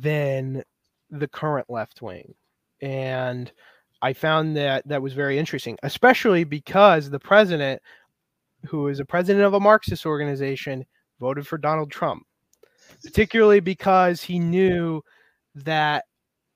[0.00, 0.62] than
[1.10, 2.34] the current left wing.
[2.80, 3.52] And
[4.00, 7.80] I found that that was very interesting, especially because the president,
[8.66, 10.84] who is a president of a Marxist organization,
[11.20, 12.26] voted for Donald Trump
[13.02, 15.02] particularly because he knew
[15.54, 16.04] that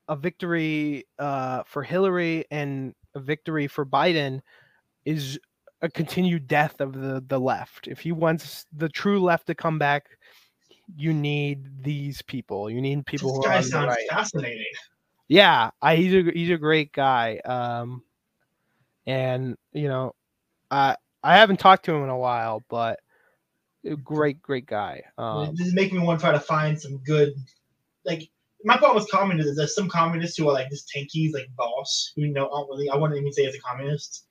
[0.07, 4.41] a victory uh, for Hillary and a victory for Biden
[5.05, 5.39] is
[5.81, 7.87] a continued death of the the left.
[7.87, 10.05] If he wants the true left to come back,
[10.95, 12.69] you need these people.
[12.69, 14.09] You need people this who guy are sounds right.
[14.09, 14.65] fascinating.
[15.27, 17.39] Yeah, I, he's a he's a great guy.
[17.43, 18.03] Um,
[19.05, 20.15] and you know,
[20.71, 22.99] I I haven't talked to him in a while, but
[24.03, 25.03] great, great guy.
[25.17, 27.33] Um, this is making me want to try to find some good,
[28.05, 28.29] like
[28.63, 32.13] my problem with communists is there's some communists who are like this tanky, like boss,
[32.15, 32.89] who you know aren't really.
[32.89, 34.25] I wouldn't even say as a communist.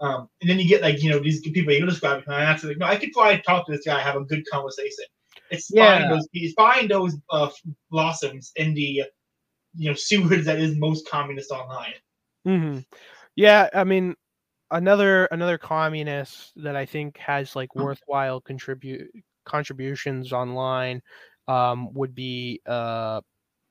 [0.00, 2.70] Um, and then you get like you know these people you describe, and I actually
[2.70, 5.04] like, no, I could probably talk to this guy, have a good conversation.
[5.52, 5.98] It's yeah.
[5.98, 7.50] finding those, it's finding those uh,
[7.90, 9.04] blossoms in the
[9.76, 11.94] you know sewers that is most communist online.
[12.46, 12.78] Mm-hmm.
[13.36, 14.16] Yeah, I mean,
[14.70, 19.10] another another communist that I think has like worthwhile contribute
[19.44, 21.02] contributions online
[21.48, 23.20] um, would be uh,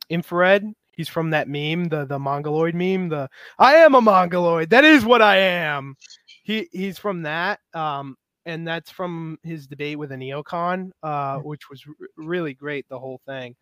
[0.10, 0.64] infrared.
[0.92, 3.10] He's from that meme, the the mongoloid meme.
[3.10, 4.70] The I am a mongoloid.
[4.70, 5.96] That is what I am.
[6.44, 7.60] He he's from that.
[7.74, 12.88] Um, and that's from his debate with a neocon, uh, which was r- really great.
[12.90, 13.56] The whole thing.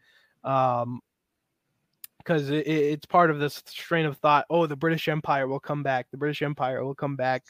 [0.44, 1.02] Um,
[2.20, 4.46] because it, it's part of this strain of thought.
[4.50, 6.08] Oh, the British Empire will come back.
[6.12, 7.44] The British Empire will come back.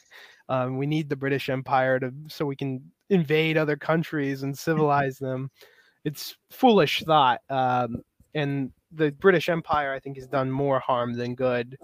[0.48, 5.18] Um, we need the British Empire to so we can invade other countries and civilize
[5.18, 5.50] them.
[6.04, 7.40] It's foolish thought.
[7.50, 8.02] Um,
[8.34, 11.76] and the British Empire, I think, has done more harm than good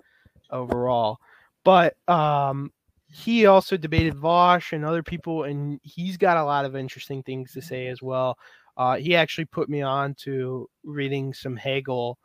[0.50, 1.18] overall.
[1.64, 2.72] But um,
[3.16, 7.50] he also debated Vaush and other people, and he's got a lot of interesting things
[7.52, 8.38] to say as well.
[8.76, 12.18] Uh, he actually put me on to reading some Hegel,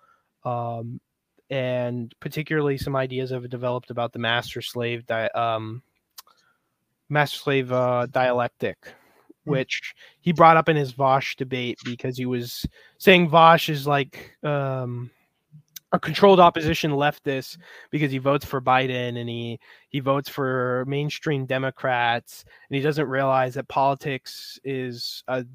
[0.43, 0.99] um,
[1.49, 5.81] and particularly some ideas I've developed about the master slave di- um,
[7.07, 8.77] master slave uh, dialectic,
[9.45, 9.51] hmm.
[9.51, 12.65] which he brought up in his Vaush debate because he was
[12.97, 15.09] saying Vaush is like um,
[15.91, 17.57] a controlled opposition leftist
[17.89, 23.07] because he votes for Biden and he he votes for mainstream Democrats and he doesn't
[23.07, 25.45] realize that politics is a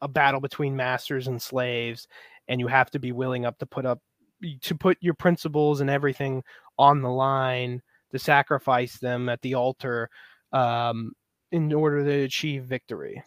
[0.00, 2.06] a battle between masters and slaves
[2.48, 4.00] and you have to be willing up to put up
[4.60, 6.42] to put your principles and everything
[6.78, 7.80] on the line
[8.12, 10.10] to sacrifice them at the altar
[10.52, 11.12] um,
[11.52, 13.22] in order to achieve victory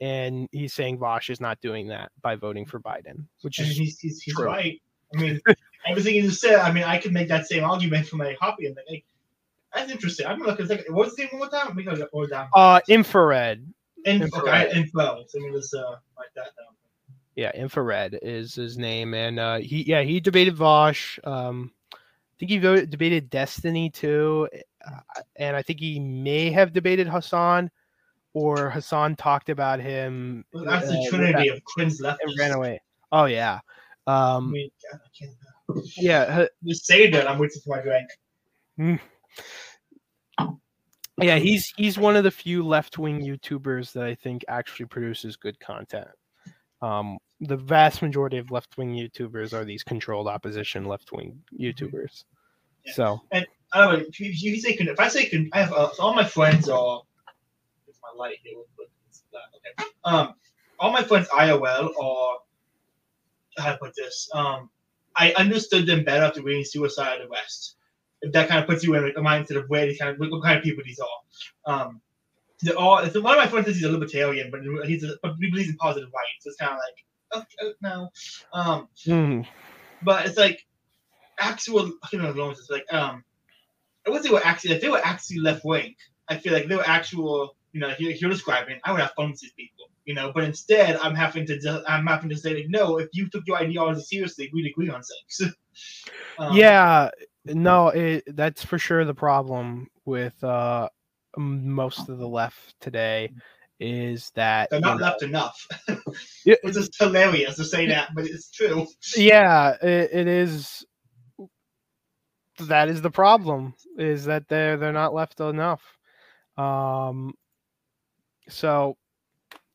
[0.00, 3.98] and he's saying Vaush is not doing that by voting for Biden, which is he's,
[3.98, 4.80] he's, he's right.
[5.14, 5.40] I mean,
[5.88, 6.60] everything you just said.
[6.60, 9.04] I mean, I could make that same argument for my hobby and like,
[9.74, 10.26] that's interesting.
[10.26, 10.66] I'm gonna looking.
[10.66, 11.76] Like, what's the name one more time?
[11.76, 12.48] We gotta go down.
[12.54, 13.66] Uh, infrared.
[14.04, 14.68] In, infrared.
[14.68, 15.24] Okay, info.
[15.28, 16.74] So me just uh write that down.
[17.36, 21.24] Yeah, infrared is his name, and uh, he yeah he debated Vaush.
[21.26, 21.96] Um, I
[22.38, 24.48] think he voted, debated Destiny too,
[24.86, 27.70] uh, and I think he may have debated Hassan,
[28.34, 30.44] or Hassan talked about him.
[30.52, 32.22] Well, that's uh, the trinity of Quinn's left.
[32.24, 32.80] And ran away.
[33.12, 33.60] Oh yeah.
[34.10, 35.32] Um, I God, I can't
[35.96, 37.28] yeah, you say that.
[37.28, 38.08] I'm waiting for my drink.
[38.78, 39.00] Mm.
[41.20, 45.36] Yeah, he's he's one of the few left wing YouTubers that I think actually produces
[45.36, 46.08] good content.
[46.82, 52.24] Um, the vast majority of left wing YouTubers are these controlled opposition left wing YouTubers.
[52.86, 52.92] Yeah.
[52.94, 55.90] So, and I don't know if you, you say if I say I have uh,
[55.98, 57.02] all my friends are.
[57.86, 58.56] It's my light here.
[58.58, 59.90] Okay.
[60.04, 60.34] Um,
[60.78, 62.38] all my friends IOL or
[63.60, 64.28] how to put this.
[64.34, 64.70] Um,
[65.16, 67.76] I understood them better after reading Suicide of the West.
[68.22, 70.42] If that kind of puts you in a mindset of where these kind of what
[70.42, 71.72] kind of people these are.
[71.72, 72.00] Um,
[72.62, 72.96] they're all.
[72.96, 75.76] One of my friends says he's a libertarian, but he's a, but he believes in
[75.76, 76.44] positive rights.
[76.44, 78.10] So it's kind of like, okay, no.
[78.52, 79.46] Um, mm.
[80.02, 80.66] But it's like
[81.38, 81.90] actual.
[82.02, 82.50] I don't know.
[82.50, 83.24] It's like um,
[84.06, 85.94] I would say were actually if they were actually left wing.
[86.28, 87.56] I feel like they were actual.
[87.72, 88.80] You know, you're, you're describing.
[88.84, 90.32] I would have fun with these people you know.
[90.34, 93.58] But instead, I'm having to I'm having to say like, no, if you took your
[93.58, 95.54] ideology seriously, we'd agree on things.
[96.38, 97.10] um, yeah,
[97.44, 100.88] no, it, that's for sure the problem with uh,
[101.36, 103.30] most of the left today
[103.78, 105.68] is that they're not know, left enough.
[106.44, 108.88] it's just hilarious to say that, but it's true.
[109.16, 110.84] Yeah, it, it is.
[112.62, 113.74] That is the problem.
[113.96, 115.82] Is that they're they're not left enough.
[116.58, 117.32] Um,
[118.48, 118.96] so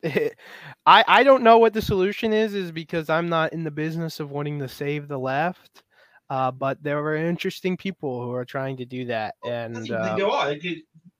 [0.86, 4.20] I I don't know what the solution is, is because I'm not in the business
[4.20, 5.84] of wanting to save the left.
[6.30, 10.28] Uh, but there are interesting people who are trying to do that, and uh, there
[10.28, 10.48] are.
[10.48, 10.64] Like,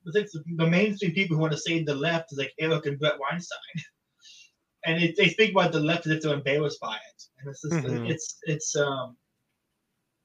[0.04, 3.84] the mainstream people who want to save the left is like Eric and Bret Weinstein,
[4.84, 7.62] and it, they speak about the left as if they're embarrassed by it, and it's
[7.62, 8.06] just, mm-hmm.
[8.06, 9.16] it's it's um.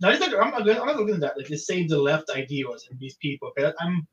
[0.02, 0.54] No, I'm.
[0.54, 1.38] I'm not looking at that.
[1.38, 3.50] Like, to save the left ideas and these people.
[3.50, 4.08] Okay, I'm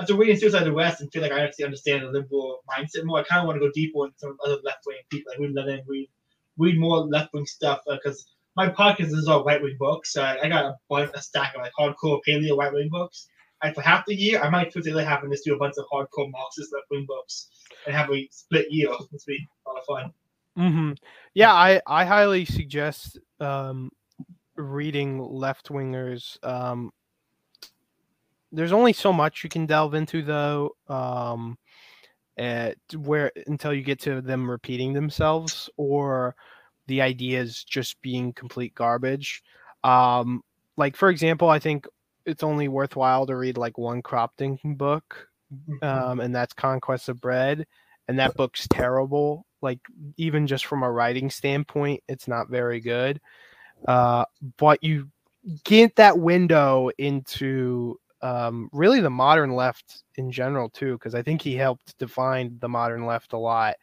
[0.00, 3.20] after reading Suicide the West and feel like I actually understand the liberal mindset more,
[3.20, 5.54] I kind of want to go deeper into some other left wing people, like read
[5.54, 6.08] Lenin, read
[6.56, 10.12] read more left wing stuff because uh, my podcast is all right wing books.
[10.12, 13.28] So I, I got a, bunch, a stack of like hardcore paleo right wing books.
[13.62, 16.30] And for half the year, I might half and just do a bunch of hardcore
[16.30, 17.48] Marxist left wing books
[17.86, 18.90] and have a split year.
[19.12, 20.12] It's be a lot of fun.
[20.58, 20.92] Mm-hmm.
[21.34, 23.90] Yeah, I I highly suggest um,
[24.56, 26.42] reading left wingers.
[26.44, 26.92] Um,
[28.54, 31.58] there's only so much you can delve into though um
[32.38, 36.34] at where until you get to them repeating themselves or
[36.86, 39.42] the ideas just being complete garbage
[39.82, 40.42] um
[40.76, 41.86] like for example i think
[42.26, 45.84] it's only worthwhile to read like one Kropotkin book mm-hmm.
[45.84, 47.66] um and that's conquest of bread
[48.08, 49.80] and that book's terrible like
[50.16, 53.20] even just from a writing standpoint it's not very good
[53.86, 54.24] uh
[54.56, 55.08] but you
[55.64, 61.42] get that window into um, really the modern left in general too, because I think
[61.42, 63.74] he helped define the modern left a lot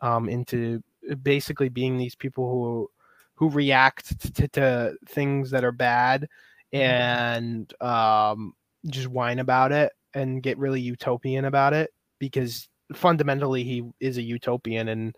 [0.00, 0.80] um, into
[1.22, 2.90] basically being these people who
[3.34, 6.28] who react to, to things that are bad
[6.72, 6.82] mm-hmm.
[6.82, 8.52] and um,
[8.86, 11.90] just whine about it and get really utopian about it
[12.20, 15.14] because fundamentally he is a utopian and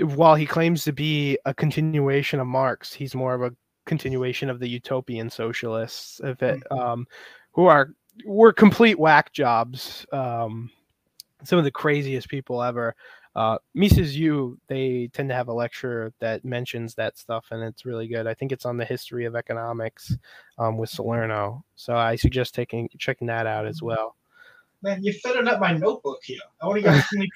[0.00, 3.54] while he claims to be a continuation of Marx, he's more of a
[3.86, 7.06] continuation of the utopian socialists, if it, um,
[7.52, 7.90] who are
[8.24, 10.06] were complete whack jobs.
[10.12, 10.70] Um,
[11.44, 12.94] some of the craziest people ever.
[13.36, 17.84] Uh, Mises U, they tend to have a lecture that mentions that stuff, and it's
[17.84, 18.28] really good.
[18.28, 20.16] I think it's on the history of economics
[20.58, 21.64] um, with Salerno.
[21.74, 24.16] So I suggest taking checking that out as well.
[24.82, 26.38] Man, you're filling up my notebook here.
[26.62, 27.30] I only got too many.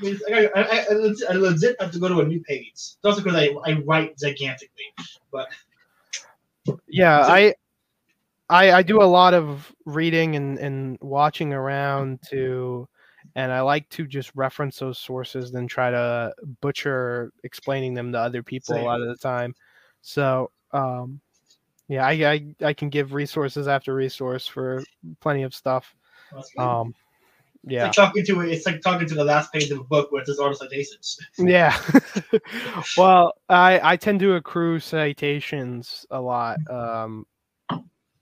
[0.00, 0.84] I, I,
[1.30, 2.72] I, legit have to go to a new page.
[2.72, 4.94] It's also because I, I write gigantically,
[5.30, 5.48] but
[6.88, 7.54] yeah, I,
[8.48, 12.88] I I do a lot of reading and, and watching around to
[13.34, 18.18] and I like to just reference those sources then try to butcher explaining them to
[18.18, 18.84] other people Same.
[18.84, 19.54] a lot of the time.
[20.02, 21.20] So um,
[21.88, 24.82] yeah, I, I I can give resources after resource for
[25.20, 25.94] plenty of stuff.
[26.58, 26.94] Um,
[27.64, 30.10] yeah, it's like talking to it's like talking to the last page of a book
[30.10, 31.18] where it says the citations.
[31.38, 31.78] Yeah.
[32.96, 37.24] well, I I tend to accrue citations a lot um,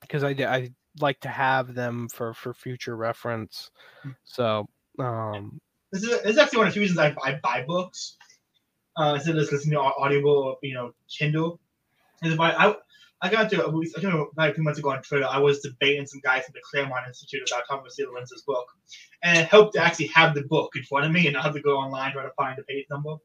[0.00, 0.70] because I I
[1.00, 3.70] like to have them for for future reference.
[4.24, 4.68] So
[4.98, 5.58] um,
[5.92, 8.16] this is this is actually one of the reasons I, I buy books
[8.96, 11.60] uh, instead of just listening to Audible, you know, Kindle.
[12.22, 12.74] Is if I, I
[13.22, 16.20] I got to I think about two months ago on Twitter, I was debating some
[16.20, 18.66] guys from the Claremont Institute about Thomas Steele Lenz's book,
[19.22, 21.54] and it helped to actually have the book in front of me and not have
[21.54, 23.16] to go online try to find the page number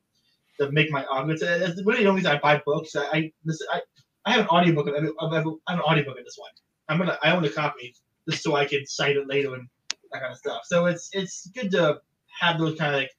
[0.59, 1.41] to make my arguments.
[1.43, 2.95] It's really the only reason I buy books.
[2.95, 3.81] I I, listen, I,
[4.25, 6.51] I have an audiobook of, I have, an audiobook of this one.
[6.89, 7.95] I'm gonna I own a copy
[8.29, 9.67] just so I can cite it later and
[10.11, 10.61] that kind of stuff.
[10.65, 12.01] So it's it's good to
[12.39, 13.11] have those kind of like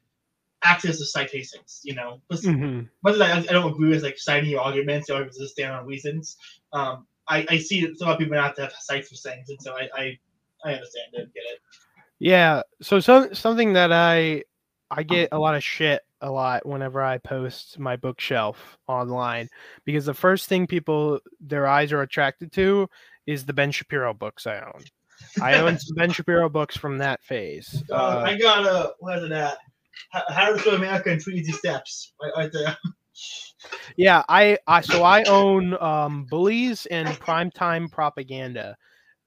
[0.66, 2.20] access to citations, you know.
[2.32, 2.82] Mm-hmm.
[3.02, 6.36] Whether I, I don't agree with like citing your arguments or just stand on reasons,
[6.72, 9.60] um, I, I see a lot of people have to have cites for things, and
[9.60, 10.18] so I, I,
[10.64, 11.60] I understand it, get it.
[12.18, 12.62] Yeah.
[12.82, 14.42] So some something that I
[14.90, 19.48] I get a lot of shit a lot whenever I post my bookshelf online
[19.84, 22.88] because the first thing people their eyes are attracted to
[23.26, 24.82] is the Ben Shapiro books I own.
[25.42, 27.82] I own some Ben Shapiro books from that phase.
[27.90, 29.58] Uh, uh, I got a what is it at?
[30.10, 32.76] How to America in Three Easy Steps, right, right there.
[33.96, 38.76] Yeah, I, I so I own um, Bullies and Primetime Propaganda.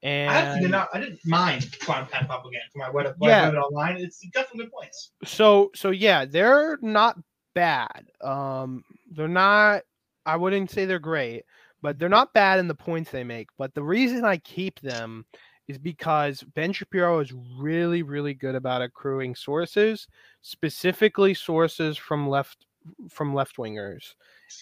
[0.02, 3.52] And I did not, I didn't mind primetime propaganda for my web, yeah.
[3.52, 3.98] online.
[3.98, 5.12] It's some good points.
[5.26, 7.18] So so yeah, they're not
[7.54, 8.06] bad.
[8.22, 9.82] Um, they're not.
[10.26, 11.44] I wouldn't say they're great,
[11.82, 13.50] but they're not bad in the points they make.
[13.58, 15.26] But the reason I keep them
[15.70, 20.08] is because Ben Shapiro is really, really good about accruing sources,
[20.42, 22.66] specifically sources from left
[23.08, 24.16] from left wingers,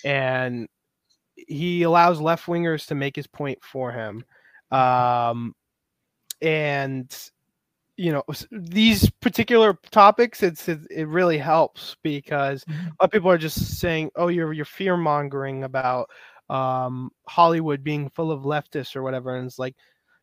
[0.03, 0.67] and
[1.35, 4.25] he allows left wingers to make his point for him.
[4.69, 5.55] Um,
[6.41, 7.15] and
[7.95, 12.79] you know these particular topics it's it, it really helps because mm-hmm.
[12.79, 16.07] a lot of people are just saying oh you're you're fear mongering about
[16.51, 19.75] um hollywood being full of leftists or whatever and it's like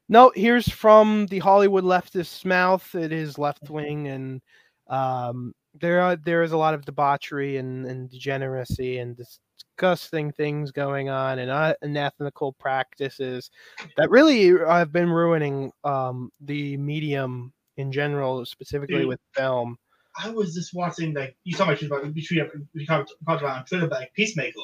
[0.09, 2.95] no, here's from the Hollywood leftist's mouth.
[2.95, 4.43] It is left wing, and
[4.89, 10.71] um, there are there is a lot of debauchery and, and degeneracy and disgusting things
[10.71, 13.51] going on and uh, unethical practices
[13.97, 19.77] that really have been ruining um, the medium in general, specifically Dude, with film.
[20.23, 24.01] I was just watching like you talk about between we talked about on Twitter about
[24.01, 24.61] like Peacemaker,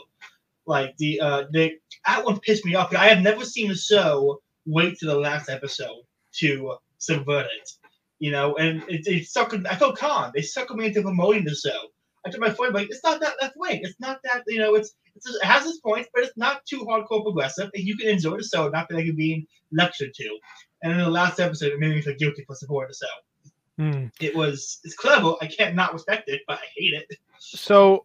[0.67, 1.73] like the uh the
[2.07, 2.95] that one pissed me off.
[2.95, 6.03] I have never seen a show wait to the last episode
[6.35, 7.71] to subvert it.
[8.19, 9.55] You know, and it, it sucked.
[9.69, 10.31] I felt calm.
[10.35, 11.89] They sucked me into promoting the show.
[12.25, 13.81] I told my friend, like, it's not that left wing.
[13.83, 14.75] It's not that you know.
[14.75, 17.71] It's, it's it has its points, but it's not too hardcore progressive.
[17.75, 20.39] And you can enjoy the show, not feel like you're being lectured to.
[20.83, 23.85] And in the last episode, it made me feel guilty for supporting the show.
[23.85, 24.11] Mm.
[24.21, 25.35] It was it's clever.
[25.41, 27.17] I can't not respect it, but I hate it.
[27.39, 28.05] So,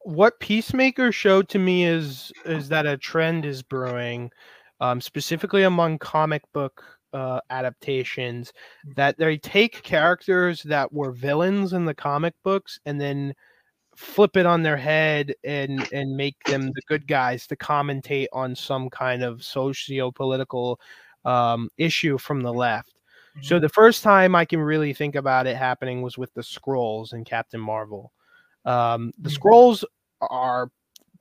[0.00, 4.32] what Peacemaker showed to me is is that a trend is brewing
[4.84, 8.52] um, specifically among comic book uh, adaptations,
[8.86, 8.94] mm.
[8.96, 13.34] that they take characters that were villains in the comic books and then
[13.96, 18.54] flip it on their head and and make them the good guys to commentate on
[18.56, 20.80] some kind of socio-political
[21.24, 22.92] um, issue from the left.
[23.36, 23.44] Mm-hmm.
[23.46, 27.12] So the first time I can really think about it happening was with the Skrulls
[27.12, 28.12] and Captain Marvel.
[28.64, 29.48] Um, the mm-hmm.
[29.48, 29.84] Skrulls
[30.20, 30.70] are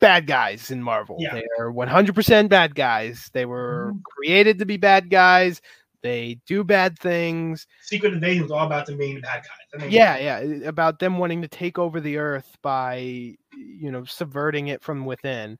[0.04, 1.16] bad guys in Marvel.
[1.18, 1.34] Yeah.
[1.34, 3.30] They are 100% bad guys.
[3.32, 4.02] They were mm-hmm.
[4.04, 5.62] created to be bad guys.
[6.02, 7.66] They do bad things.
[7.82, 9.74] Secret Invasion was all about them being bad guys.
[9.74, 14.04] I mean, yeah, yeah, about them wanting to take over the Earth by, you know,
[14.04, 15.58] subverting it from within.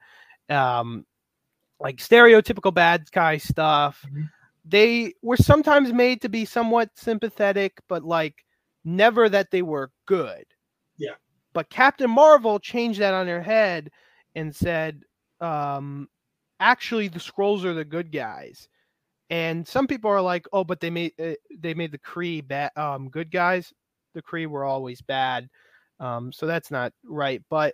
[0.50, 1.06] Um,
[1.80, 4.06] like stereotypical bad guy stuff.
[4.06, 4.24] Mm-hmm.
[4.66, 8.44] They were sometimes made to be somewhat sympathetic, but like
[8.84, 10.44] never that they were good.
[10.98, 11.16] Yeah.
[11.54, 13.90] But Captain Marvel changed that on their head
[14.36, 15.02] and said,
[15.40, 16.08] um,
[16.60, 18.68] actually the Skrulls are the good guys.
[19.30, 22.72] And some people are like, "Oh, but they made uh, they made the Kree bad
[22.76, 23.74] um, good guys.
[24.14, 25.50] The Kree were always bad."
[26.00, 27.42] Um, so that's not right.
[27.50, 27.74] But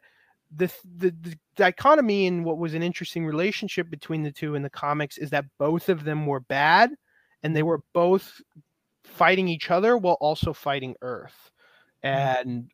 [0.56, 4.70] the, the the dichotomy and what was an interesting relationship between the two in the
[4.70, 6.92] comics is that both of them were bad,
[7.44, 8.40] and they were both
[9.04, 11.52] fighting each other while also fighting Earth.
[12.04, 12.70] And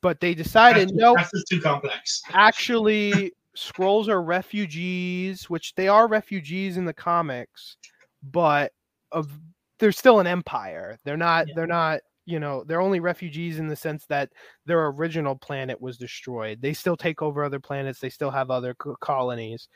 [0.00, 2.22] but they decided That's, no, that's just too complex.
[2.32, 7.76] actually Skrulls are refugees which they are refugees in the comics
[8.22, 8.72] but
[9.12, 9.30] of
[9.78, 11.54] they're still an empire they're not Yeah.
[11.56, 14.30] they're not you know they're only refugees in the sense that
[14.64, 18.74] their original planet was destroyed they still take over other planets they still have other
[18.74, 19.68] co- colonies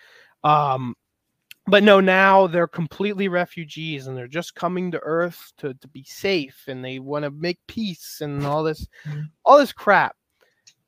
[0.45, 0.95] um
[1.69, 6.03] but no now they're completely refugees and they're just coming to earth to, to be
[6.05, 9.31] safe and they want to make peace and all this Mhm.
[9.45, 10.17] all this crap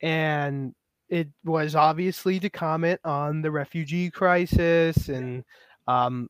[0.02, 0.74] and
[1.08, 5.44] it was obviously to comment on the refugee crisis and
[5.88, 6.28] um,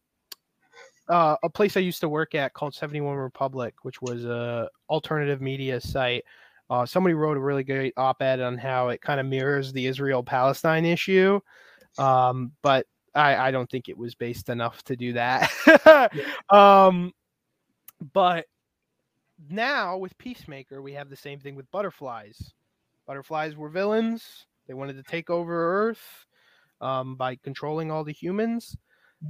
[1.09, 5.41] uh, a place I used to work at called 71 Republic, which was a alternative
[5.41, 6.25] media site.
[6.71, 10.85] Uh, somebody wrote a really great op-ed on how it kind of mirrors the Israel-Palestine
[10.85, 11.41] issue,
[11.99, 15.51] um, but I, I don't think it was based enough to do that.
[16.51, 17.13] um,
[18.13, 18.47] but
[19.49, 22.53] now with Peacemaker, we have the same thing with butterflies.
[23.07, 24.47] Butterflies were villains.
[24.69, 26.27] They wanted to take over Earth
[26.81, 28.77] um, by controlling all the humans.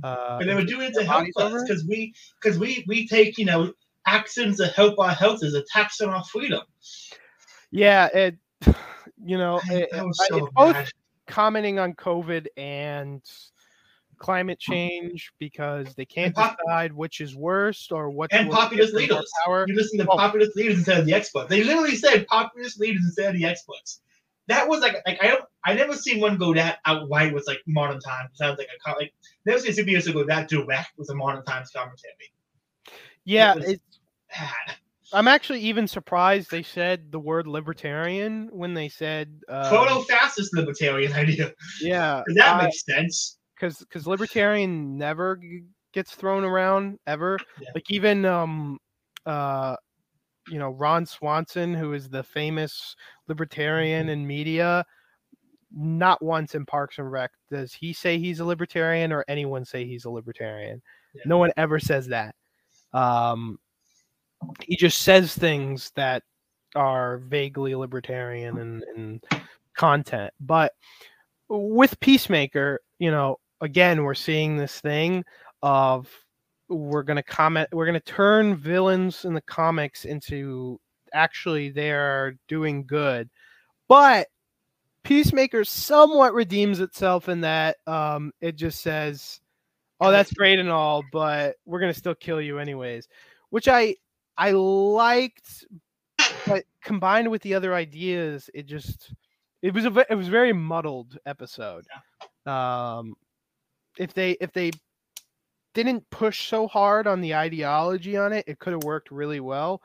[0.03, 3.39] Uh, But they were doing it to help us because we because we we take
[3.39, 3.73] you know
[4.07, 6.63] actions that help our health as a tax on our freedom.
[7.71, 8.37] yeah, it.
[9.23, 10.91] You know, it, that was I- so it's both
[11.27, 13.21] commenting on COVID and
[14.21, 18.33] climate change because they can't pop- decide which is worse or what.
[18.33, 19.33] And populist gives them more leaders.
[19.45, 19.65] Power.
[19.67, 20.17] You listen to Oh.
[20.17, 21.49] populist leaders instead of the experts.
[21.49, 24.03] They literally said populist leaders instead of the experts.
[24.47, 27.61] That was like like I don't I never seen one go that outright with like
[27.67, 28.31] modern times.
[28.35, 29.13] Sounds like a like
[29.47, 32.15] never seen superhero go that direct with a modern times commentary.
[33.25, 33.83] Yeah, was- it's
[34.31, 34.77] Bad.
[35.13, 40.55] I'm actually even surprised they said the word libertarian when they said uh, Proto fascist
[40.55, 41.53] libertarian idea.
[41.81, 43.39] Yeah, that I- makes sense.
[43.61, 47.39] Because because libertarian never g- gets thrown around ever.
[47.61, 47.69] Yeah.
[47.75, 48.79] Like even um
[49.27, 49.77] uh
[50.49, 52.97] you know Ron Swanson, who is the famous
[53.29, 54.13] libertarian Mm-hmm.
[54.13, 54.85] in media,
[55.73, 59.85] not once in Parks and Rec does he say he's a libertarian or anyone say
[59.85, 60.83] he's a libertarian.
[61.15, 61.23] Yeah.
[61.27, 62.35] No one ever says that.
[62.93, 63.59] Um,
[64.63, 66.23] he just says things that
[66.75, 69.25] are vaguely libertarian and, and
[69.77, 70.33] content.
[70.41, 70.73] But
[71.49, 75.25] with Peacemaker, you know, again, we're seeing this thing
[75.63, 76.09] of
[76.69, 80.79] we're going to comment, we're going to turn villains in the comics into
[81.13, 83.29] actually they're doing good.
[83.89, 84.29] But
[85.03, 89.41] Peacemaker somewhat redeems itself in that um, it just says,
[89.99, 93.09] "Oh, that's great and all, but we're gonna still kill you anyways,"
[93.49, 93.97] which I
[94.37, 95.65] I liked,
[96.47, 99.15] but combined with the other ideas, it just
[99.63, 101.87] it was a it was a very muddled episode.
[102.47, 103.15] Um,
[103.99, 104.71] if they if they
[105.75, 109.83] didn't push so hard on the ideology on it, it could have worked really well.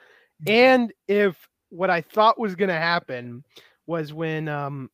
[0.47, 3.43] And if what I thought was going to happen
[3.87, 4.89] was when um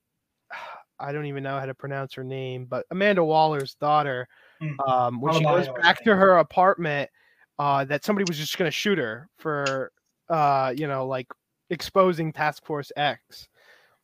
[1.00, 4.28] I don't even know how to pronounce her name, but Amanda Waller's daughter,
[4.62, 4.80] Hmm.
[4.88, 7.10] um, when she goes back to her apartment,
[7.58, 9.92] uh, that somebody was just going to shoot her for,
[10.30, 11.26] uh, you know, like
[11.72, 13.48] exposing Task Force X,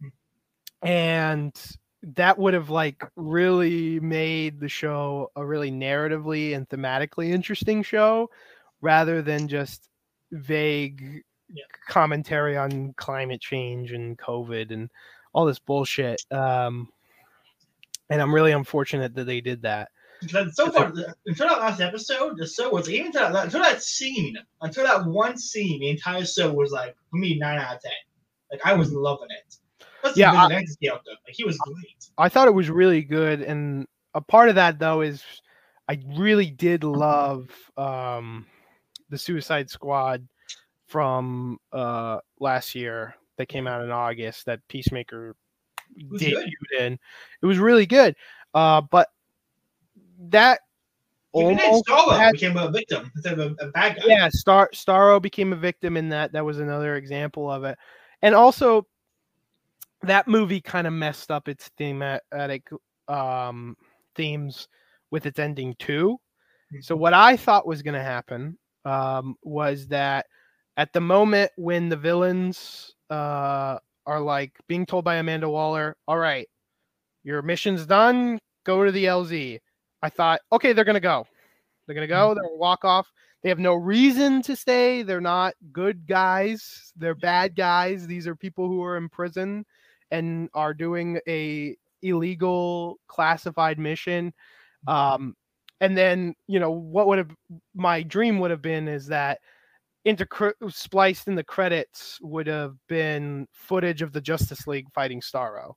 [0.01, 0.08] Hmm.
[0.88, 1.78] and
[2.16, 8.30] that would have like really made the show a really narratively and thematically interesting show,
[8.82, 9.89] rather than just
[10.32, 11.64] vague Yeah.
[11.88, 14.89] commentary on climate change and COVID and
[15.34, 16.22] all this bullshit.
[16.32, 16.89] Um,
[18.10, 19.89] and I'm really unfortunate that they did that.
[20.22, 20.91] Because so far,
[21.26, 25.05] until that last episode, the show was even until that, until that scene, until that
[25.05, 27.91] one scene, the entire show was like for me nine out of ten.
[28.51, 29.58] Like I was loving it.
[30.12, 30.47] Especially Yeah, I-.
[31.05, 32.10] Like he was great.
[32.18, 35.24] I thought it was really good, and a part of that though is
[35.88, 38.45] I really did love um,
[39.10, 40.28] the Suicide Squad
[40.88, 45.36] from uh, last year that came out in August that Peacemaker
[45.97, 46.32] debuted
[46.72, 46.80] good.
[46.80, 46.99] in.
[47.41, 48.16] It was really good,
[48.53, 49.10] uh, but
[50.30, 50.62] that
[51.36, 54.03] Even then, almost Starro had- became a victim instead of a, a bad guy.
[54.08, 57.78] yeah star starro became a victim in that that was another example of it
[58.24, 58.88] and also
[60.04, 62.68] that movie kind of messed up its thematic
[63.08, 63.76] um
[64.16, 64.68] themes
[65.12, 66.18] with its ending too
[66.82, 70.26] so what i thought was going to happen um was that
[70.76, 76.18] at the moment when the villains uh are like being told by amanda waller all
[76.18, 76.48] right
[77.24, 79.60] your mission's done go to the lz
[80.02, 81.26] I thought, okay, they're gonna go.
[81.86, 82.34] They're gonna go.
[82.34, 83.12] They're gonna walk off.
[83.43, 85.04] They have no reason to stay.
[85.04, 86.91] They're not good guys.
[86.95, 88.08] They're bad guys.
[88.08, 89.66] These are people who are in prison
[90.12, 94.34] and are doing a illegal classified mission.
[94.88, 95.36] Um,
[95.82, 97.32] and then you know what would have
[97.76, 99.39] my dream would have been is that
[100.05, 105.74] inter spliced in the credits would have been footage of the Justice League fighting Starro.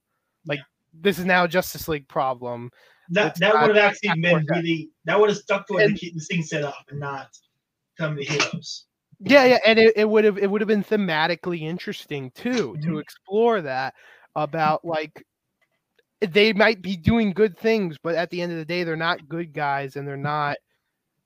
[0.47, 0.65] Like yeah.
[1.01, 2.71] this is now Justice League problem.
[3.11, 6.43] That that would have actually been really that would have stuck to keep the thing
[6.43, 7.29] set up and not
[7.99, 8.87] come to heroes.
[9.23, 12.89] Yeah, yeah, and it, it would have it would have been thematically interesting too mm-hmm.
[12.89, 13.95] to explore that
[14.37, 15.25] about like
[16.21, 19.29] they might be doing good things, but at the end of the day, they're not
[19.29, 20.57] good guys and they're not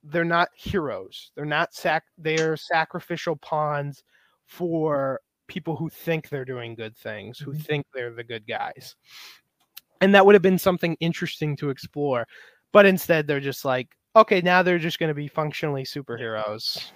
[0.03, 1.31] they're not heroes.
[1.35, 4.03] They're not sac they're sacrificial pawns
[4.45, 7.61] for people who think they're doing good things, who mm-hmm.
[7.61, 8.95] think they're the good guys.
[10.01, 12.25] And that would have been something interesting to explore.
[12.71, 16.91] But instead they're just like, okay, now they're just gonna be functionally superheroes.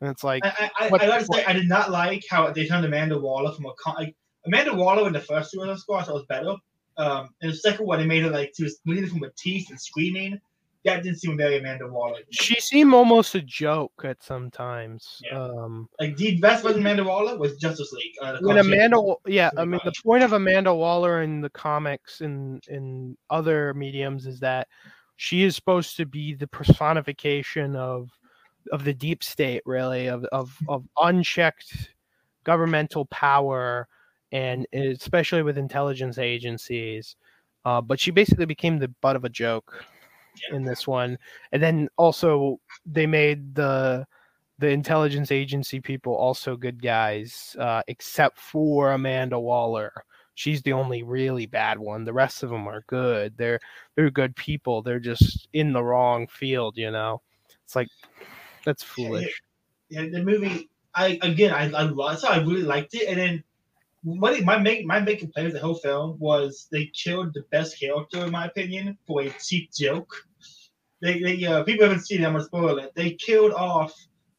[0.00, 2.84] And it's like I, I, I, I say I did not like how they turned
[2.84, 4.16] Amanda Waller from a con- like,
[4.46, 6.54] Amanda Waller in the first Suicide Squad was better.
[6.96, 9.70] Um, and the second one, they made her like she was bleeding from her teeth
[9.70, 10.40] and screaming.
[10.84, 12.18] That didn't seem very Amanda Waller.
[12.30, 15.22] She seemed almost a joke at some times.
[15.24, 15.42] Yeah.
[15.42, 18.12] Um, like the best was Amanda Waller was Justice League.
[18.20, 22.62] Uh, when Amanda, yeah, I mean the point of Amanda Waller in the comics and
[22.68, 24.68] in other mediums is that
[25.16, 28.10] she is supposed to be the personification of
[28.70, 31.94] of the deep state, really, of of, of unchecked
[32.44, 33.88] governmental power
[34.34, 37.16] and especially with intelligence agencies.
[37.64, 39.82] Uh, but she basically became the butt of a joke
[40.50, 41.16] in this one,
[41.52, 44.04] and then also they made the
[44.58, 49.92] the intelligence agency people also good guys, uh, except for Amanda Waller.
[50.34, 52.04] She's the only really bad one.
[52.04, 53.34] The rest of them are good.
[53.36, 53.60] They're
[53.94, 54.82] they're good people.
[54.82, 57.22] They're just in the wrong field, you know.
[57.64, 57.88] It's like
[58.64, 59.40] that's foolish.
[59.88, 60.68] Yeah, yeah the movie.
[60.94, 63.44] I again, I I, I really liked it, and then
[64.04, 67.78] my my main my main complaint with the whole film was they killed the best
[67.80, 70.14] character in my opinion for a cheap joke.
[71.00, 72.26] They they uh, people haven't seen it.
[72.26, 72.92] I'm gonna spoil it.
[72.94, 73.92] They killed off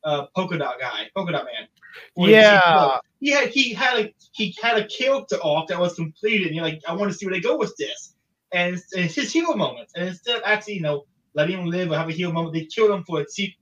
[0.03, 1.67] uh, polka dot guy, polka dot man.
[2.15, 6.47] Yeah, he had he had a he had a character off that was completed.
[6.47, 8.15] And you're like, I want to see where they go with this,
[8.53, 9.89] and it's, it's his hero moment.
[9.95, 12.65] And instead of actually, you know, letting him live or have a hero moment, they
[12.65, 13.55] killed him for a cheap.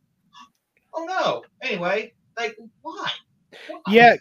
[0.93, 1.43] Oh no!
[1.61, 3.09] Anyway, like why?
[3.69, 3.81] why?
[3.87, 4.15] Yeah,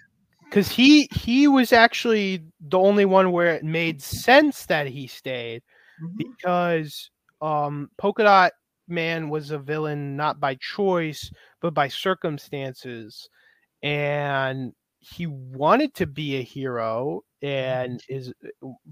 [0.52, 5.62] because he he was actually the only one where it made sense that he stayed
[6.02, 6.14] mm-hmm.
[6.18, 8.52] because um polka dot
[8.86, 11.30] man was a villain not by choice
[11.62, 13.30] but by circumstances
[13.82, 18.14] and he wanted to be a hero and mm-hmm.
[18.14, 18.32] is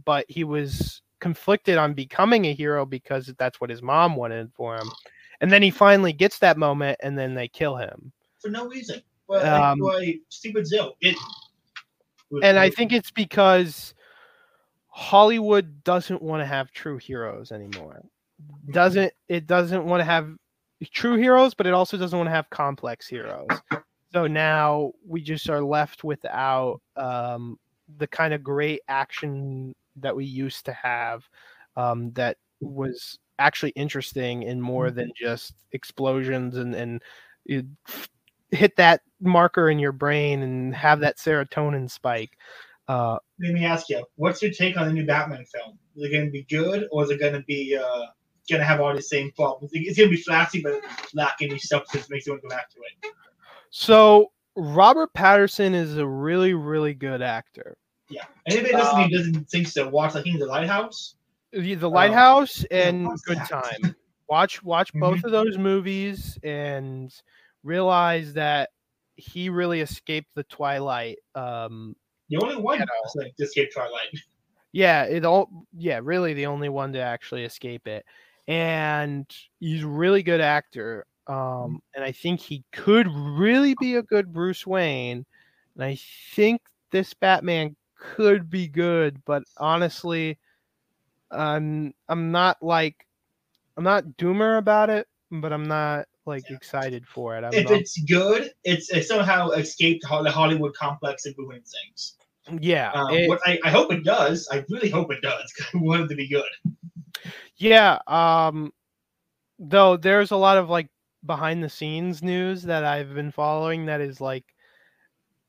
[0.06, 4.76] but he was conflicted on becoming a hero because that's what his mom wanted for
[4.76, 4.90] him
[5.42, 9.02] and then he finally gets that moment and then they kill him for no reason
[9.30, 10.94] but um, like, stupid Zill.
[11.00, 11.16] It
[12.42, 13.94] and I think it's because
[14.88, 18.02] Hollywood doesn't want to have true heroes anymore.
[18.70, 20.30] Doesn't it doesn't want to have
[20.92, 23.48] true heroes, but it also doesn't want to have complex heroes.
[24.12, 27.58] So now we just are left without um,
[27.98, 31.28] the kind of great action that we used to have
[31.76, 34.96] um, that was actually interesting in more mm-hmm.
[34.96, 37.02] than just explosions and and
[37.46, 37.64] it,
[38.52, 42.36] hit that marker in your brain and have that serotonin spike.
[42.88, 45.78] Uh, Let me ask you, what's your take on the new Batman film?
[45.96, 48.06] Is it going to be good, or is it going to be uh,
[48.48, 49.70] going to have all the same problems?
[49.72, 50.80] It's going to be flashy, but
[51.14, 53.12] lack any substance makes you want to go back to it.
[53.70, 57.76] So Robert Pattinson is a really, really good actor.
[58.08, 61.14] Yeah, anybody listening um, doesn't think so, watch I think The Lighthouse.
[61.52, 63.48] The, the Lighthouse uh, and Good that?
[63.48, 63.94] Time.
[64.28, 65.26] Watch watch both mm-hmm.
[65.26, 67.14] of those movies and
[67.62, 68.70] realize that
[69.16, 71.18] he really escaped the Twilight.
[71.34, 71.94] Um,
[72.28, 74.08] the only one you know, to escape Twilight.
[74.72, 75.66] Yeah, it all.
[75.76, 78.06] Yeah, really the only one to actually escape it,
[78.46, 79.26] and
[79.58, 81.06] he's a really good actor.
[81.26, 85.26] Um, and I think he could really be a good Bruce Wayne.
[85.74, 85.98] And I
[86.34, 90.38] think this Batman could be good, but honestly,
[91.30, 93.06] I'm I'm not like
[93.76, 97.44] I'm not doomer about it, but I'm not like excited for it.
[97.52, 102.16] If it's good, it's it somehow escaped the Hollywood complex and ruins things.
[102.60, 104.48] Yeah, um, it, what I, I hope it does.
[104.50, 105.52] I really hope it does.
[105.74, 106.50] I want it to be good.
[107.56, 107.98] Yeah.
[108.06, 108.72] Um.
[109.58, 110.88] Though there's a lot of like
[111.26, 114.44] behind the scenes news that I've been following that is like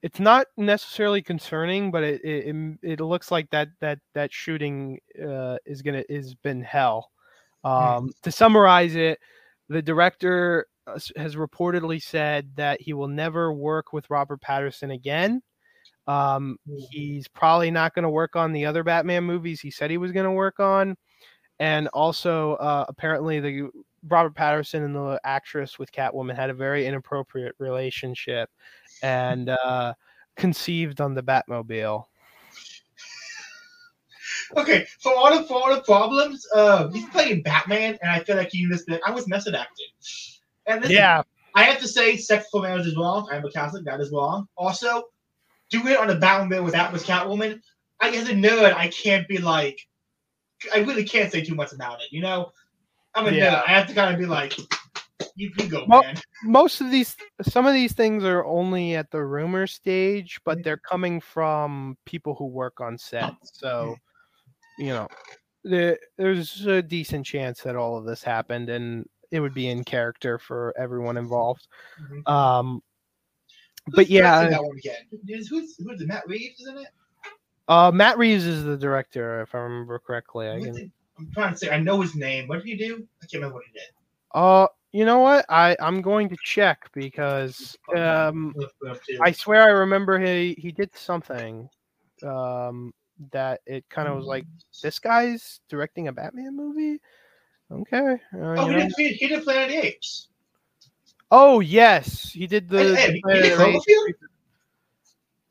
[0.02, 5.58] it's not necessarily concerning, but it it, it looks like that that that shooting uh,
[5.66, 7.12] is gonna is been hell.
[7.64, 9.20] Um, To summarize it,
[9.70, 15.42] the director has reportedly said that he will never work with Robert Pattinson again.
[16.08, 16.58] Um,
[16.90, 20.12] he's probably not going to work on the other Batman movies he said he was
[20.12, 20.98] going to work on.
[21.60, 23.70] And also, uh, apparently, the
[24.08, 28.50] Robert Pattinson and the actress with Catwoman had a very inappropriate relationship
[29.04, 29.94] and uh,
[30.36, 32.06] conceived on the Batmobile.
[34.58, 38.36] Okay, for all the for all the problems, uh, he's playing Batman, and I feel
[38.36, 39.00] like he missed it.
[39.06, 39.88] I was method acting.
[40.76, 41.22] And this Yeah,
[41.56, 43.28] I have to say, sexual marriage is wrong.
[43.32, 43.84] I'm a Catholic.
[43.86, 44.48] That is wrong.
[44.58, 45.04] Also,
[45.70, 47.62] do it on a Batmobile without with Atlas Catwoman.
[48.00, 49.80] I, as a nerd, I can't be like,
[50.74, 52.08] I really can't say too much about it.
[52.12, 52.52] You know,
[53.16, 53.56] I'm a Yeah.
[53.56, 53.64] nerd.
[53.68, 54.58] I have to kind of be like,
[55.36, 56.18] you, you go, Well- man.
[56.44, 60.78] most of these some of these things are only at the rumor stage but they're
[60.78, 63.96] coming from people who work on set so
[64.78, 65.08] you know
[65.64, 69.84] the, there's a decent chance that all of this happened and it would be in
[69.84, 71.68] character for everyone involved
[72.02, 72.28] Mhm.
[72.30, 72.84] um
[73.88, 74.96] Who's but yeah that one again.
[75.28, 76.06] Who's who's, who's?
[76.06, 76.88] Matt Reeves, isn't it?
[77.68, 81.32] uh matt reeves is the director if i remember correctly I What's can, it- I'm
[81.34, 81.70] trying to say.
[81.70, 82.48] I know his name.
[82.48, 83.08] What did he do?
[83.22, 83.90] I can't remember what he did.
[84.34, 89.20] uh you know what i i'm going to check because um Look it up, too.
[89.22, 91.70] I swear I remember he he did something
[92.24, 92.94] um
[93.32, 94.46] that it kind of was like
[94.82, 97.00] this guy's directing a Batman movie.
[97.72, 98.18] Okay.
[98.34, 100.28] uh, Oh, he did, he, he did Planet of the Apes.
[101.30, 102.96] Oh yes, he did the.
[102.96, 103.86] Hey, hey, he did of the Apes.
[103.86, 104.14] Cloverfield?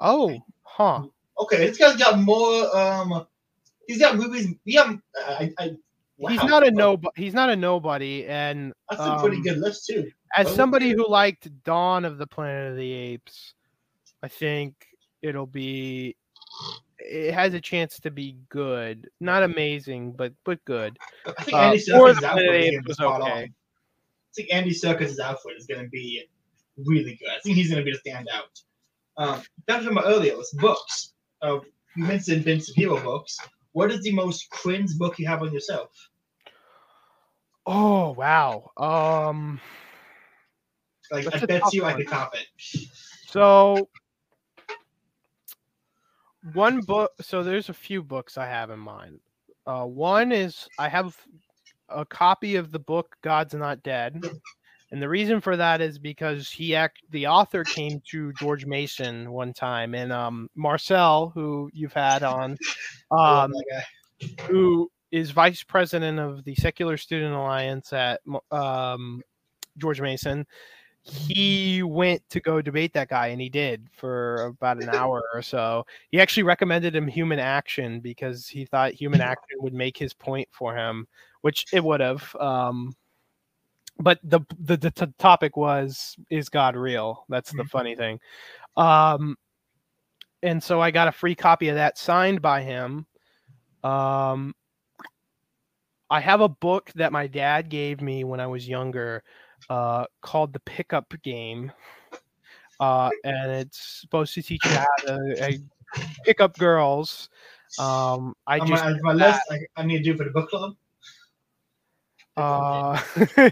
[0.00, 1.02] Oh, huh.
[1.38, 2.76] Okay, this guy's got more.
[2.76, 3.26] Um,
[3.86, 4.54] he's got movies.
[4.64, 5.76] Yeah, I, I,
[6.28, 7.22] He's not a nobody.
[7.22, 10.10] He's not a nobody, and That's a pretty um, good list too.
[10.36, 13.54] as Oh, somebody who liked Dawn of the Planet of the Apes,
[14.22, 14.74] I think
[15.22, 16.16] it'll be.
[17.00, 20.98] It has a chance to be good, not amazing, but but good.
[21.26, 23.00] I think uh, Andy or Serkis' Alfred Planet of the is Apes gonna be was
[23.00, 23.42] okay.
[23.42, 23.54] on.
[24.30, 26.24] I think Andy Serkis' Alfred is going to be
[26.76, 27.28] really good.
[27.28, 28.62] I think he's going to be the standout.
[29.16, 31.14] Um, talking about earlier, was books.
[31.42, 31.58] Uh,
[31.96, 33.36] you mentioned Ben Shapiro books.
[33.72, 35.90] What is the most cringe book you have on yourself?
[37.66, 38.70] Oh wow.
[38.76, 39.60] Um.
[41.10, 41.96] Like, I bet you I one.
[41.96, 42.46] could top it.
[43.26, 43.88] So
[46.54, 47.12] one book.
[47.20, 49.20] So there's a few books I have in mind.
[49.66, 51.16] Uh, one is I have
[51.88, 54.20] a copy of the book God's Not Dead,
[54.90, 59.30] and the reason for that is because he act the author came to George Mason
[59.30, 62.56] one time, and um Marcel, who you've had on,
[63.10, 63.52] um,
[64.48, 68.20] who is vice president of the Secular Student Alliance at
[68.50, 69.22] um,
[69.78, 70.46] George Mason.
[71.02, 75.42] He went to go debate that guy, and he did for about an hour or
[75.42, 75.84] so.
[76.10, 80.48] He actually recommended him Human Action because he thought Human Action would make his point
[80.52, 81.06] for him,
[81.40, 82.34] which it would have.
[82.36, 82.94] Um,
[83.98, 87.24] but the, the the t- topic was is God real?
[87.28, 88.18] That's the funny thing.
[88.76, 89.36] Um,
[90.42, 93.06] and so I got a free copy of that signed by him.
[93.84, 94.54] Um,
[96.08, 99.22] I have a book that my dad gave me when I was younger,
[99.68, 101.72] uh, called The Pickup Game,
[102.80, 107.28] uh, and it's supposed to teach you how to uh, pick up girls.
[107.78, 110.48] Um, I On just my, my list, I, I need to do for the book
[110.50, 110.74] club.
[112.36, 113.00] uh,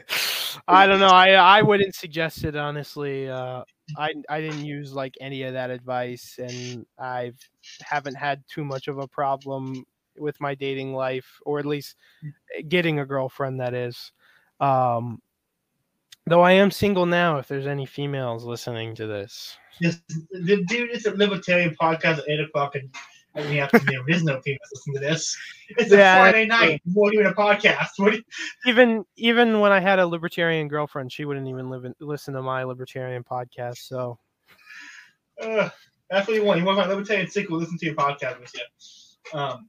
[0.69, 1.09] I don't know.
[1.09, 3.29] I I wouldn't suggest it honestly.
[3.29, 3.63] Uh,
[3.97, 7.33] I I didn't use like any of that advice, and I
[7.81, 9.85] haven't had too much of a problem
[10.17, 11.97] with my dating life, or at least
[12.69, 13.61] getting a girlfriend.
[13.61, 14.13] That is.
[14.61, 15.23] Um,
[16.29, 17.39] though I am single now.
[17.39, 20.01] If there's any females listening to this, This,
[20.67, 22.91] dude is a libertarian podcast at 8 o'clock in
[23.35, 24.05] in the afternoon.
[24.07, 25.37] There's no females listening to this.
[25.71, 26.83] It's a Yeah, Friday that's night.
[26.87, 27.91] More even a podcast.
[27.97, 28.23] What you,
[28.67, 32.43] even even when I had a libertarian girlfriend, she wouldn't even live in, listen to
[32.43, 33.79] my libertarian podcast.
[33.79, 34.19] So
[35.41, 35.69] uh,
[36.11, 36.61] that's what you want.
[36.61, 39.39] You want my libertarian sick listen to your podcast with you.
[39.39, 39.69] Um,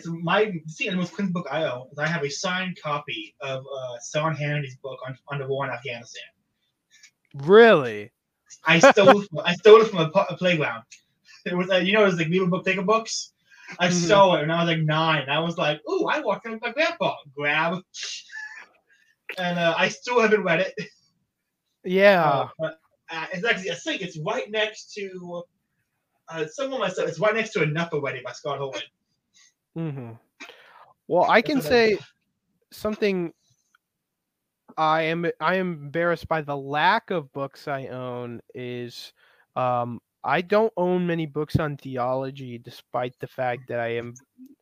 [0.00, 3.34] so my see the most cringe book I own is I have a signed copy
[3.40, 6.22] of uh, Sean Hannity's book on, on the war in Afghanistan.
[7.34, 8.12] really,
[8.64, 10.84] I stole it from, I stole it from a, a playground.
[11.44, 13.32] It was uh, you know it was like Beaver book taker books.
[13.78, 13.92] I Mhm.
[13.92, 15.28] saw it when I was like nine.
[15.28, 17.82] I was like, "Ooh, I walked in with my grandpa." Grab,
[19.38, 20.74] and uh, I still haven't read it.
[21.84, 22.22] yeah.
[22.24, 22.78] Uh, but,
[23.10, 25.42] uh, it's actually I think it's right next to
[26.28, 27.08] uh, someone myself.
[27.08, 28.82] It's right next to Enough Already by Scott Horton.
[29.74, 30.12] Hmm
[31.08, 31.98] Well, I can what I- say
[32.72, 33.32] something.
[34.76, 39.12] I am I am embarrassed by the lack of books I own is
[39.56, 44.14] um, I don't own many books on theology, despite the fact that I am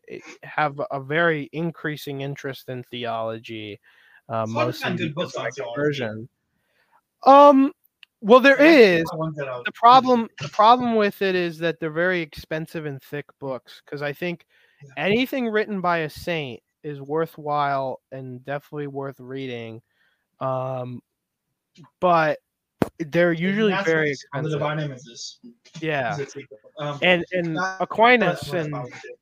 [0.09, 3.79] eh, have a very increasing interest in theology.
[4.29, 6.29] Uh, It's hard to mostly good books of on my conversion.
[7.27, 7.73] Um,
[8.21, 10.29] well, there is The ones that are- the problem.
[10.41, 13.83] The problem with it is that they're very expensive and thick books.
[13.85, 14.60] Because I think Yeah.
[14.97, 19.83] Anything written by a saint is worthwhile and definitely worth reading.
[20.41, 21.03] Um,
[22.01, 22.39] but
[22.99, 24.53] they're usually very on the expensive.
[24.53, 25.39] divine images.
[25.81, 26.16] Yeah,
[26.78, 29.14] um, and and Aquinas and I would do.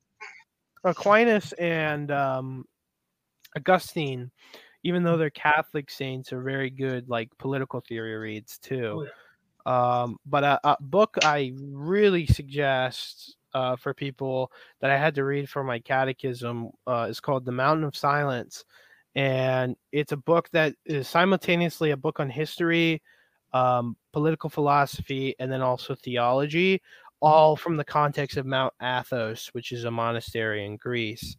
[0.83, 2.65] Aquinas and um,
[3.55, 4.31] Augustine,
[4.83, 9.05] even though they're Catholic saints, are very good like political theory reads too.
[9.65, 15.15] Oh, Um, but a, a book I really suggest uh, for people that I had
[15.15, 18.65] to read for my catechism uh, is called The Mountain of Silence,
[19.15, 23.01] and it's a book that is simultaneously a book on history,
[23.53, 26.81] um, political philosophy, and then also theology,
[27.21, 31.35] all from the context of Mount Athos, which is a monastery in Greece.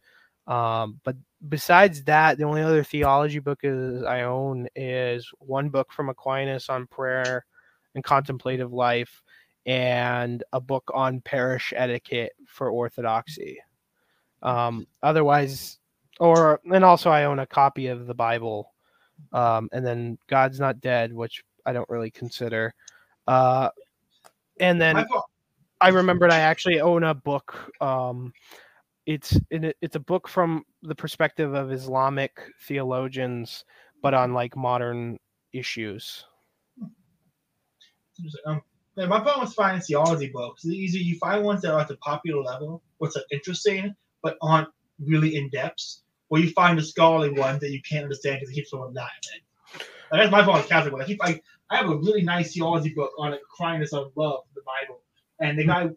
[0.47, 1.17] Um, but
[1.49, 6.69] besides that, the only other theology book is I own is one book from Aquinas
[6.69, 7.45] on prayer
[7.95, 9.23] and contemplative life,
[9.67, 13.59] and a book on parish etiquette for orthodoxy.
[14.43, 15.79] Um, otherwise,
[16.19, 18.73] or and also I own a copy of the Bible,
[19.33, 22.75] um, and then God's Not Dead, which I don't really consider.
[23.27, 23.69] Uh,
[24.59, 25.05] and then
[25.81, 27.71] I remembered I actually own a book.
[27.81, 28.33] Um,
[29.07, 33.65] it's in it, it's a book from the perspective of Islamic theologians,
[34.03, 35.19] but on like modern
[35.53, 36.25] issues.
[38.47, 38.63] Um,
[38.97, 41.89] yeah, my problem with finding theology books is either you find ones that are at
[41.89, 44.69] the popular level, what's interesting, but aren't
[44.99, 48.55] really in depth, or you find a scholarly one that you can't understand because it
[48.55, 49.09] keeps on dying.
[50.11, 51.03] Like, that's my problem with Catholic one.
[51.03, 54.63] I keep I, I have a really nice theology book on Aquinas of love, the
[54.63, 55.01] Bible,
[55.39, 55.91] and the guy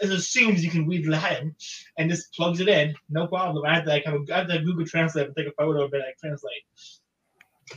[0.00, 1.54] as assumes you can read Latin
[1.98, 3.64] and just plugs it in, no problem.
[3.64, 5.84] I have to like have a, I have to Google Translate and take a photo
[5.84, 6.62] of it, like translate.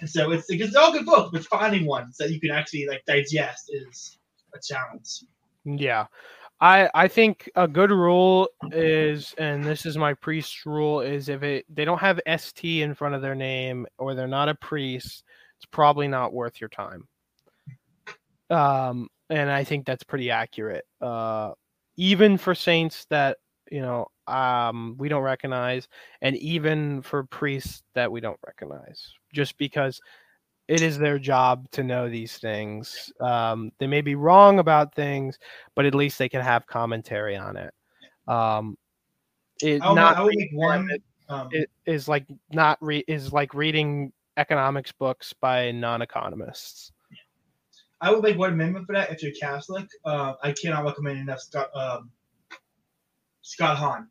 [0.06, 3.72] So it's it's all good books, but finding ones that you can actually like digest
[3.74, 4.18] is
[4.56, 5.24] a challenge.
[5.66, 6.08] Yeah.
[6.62, 11.44] I I think a good rule is and this is my priest rule is if
[11.44, 15.24] it they don't have ST in front of their name or they're not a priest,
[15.58, 17.08] it's probably not worth your time.
[18.50, 20.86] Um and I think that's pretty accurate.
[21.02, 21.52] Uh
[21.98, 23.38] even for saints that,
[23.70, 25.90] you know, um we don't recognize
[26.22, 30.00] and even for priests that we don't recognize just because
[30.68, 33.12] it is their job to know these things.
[33.20, 35.38] Um, they may be wrong about things,
[35.76, 37.74] but at least they can have commentary on it.
[38.28, 38.78] Um,
[39.62, 40.90] it I would, not I would reading make one.
[40.92, 46.92] it Um, it is like not re- is like reading economics books by non-economists.
[48.02, 49.88] I would make one amendment for that if you're Catholic.
[50.04, 52.12] Uh, I cannot recommend enough Scott um,
[53.42, 54.08] Scott Hahn,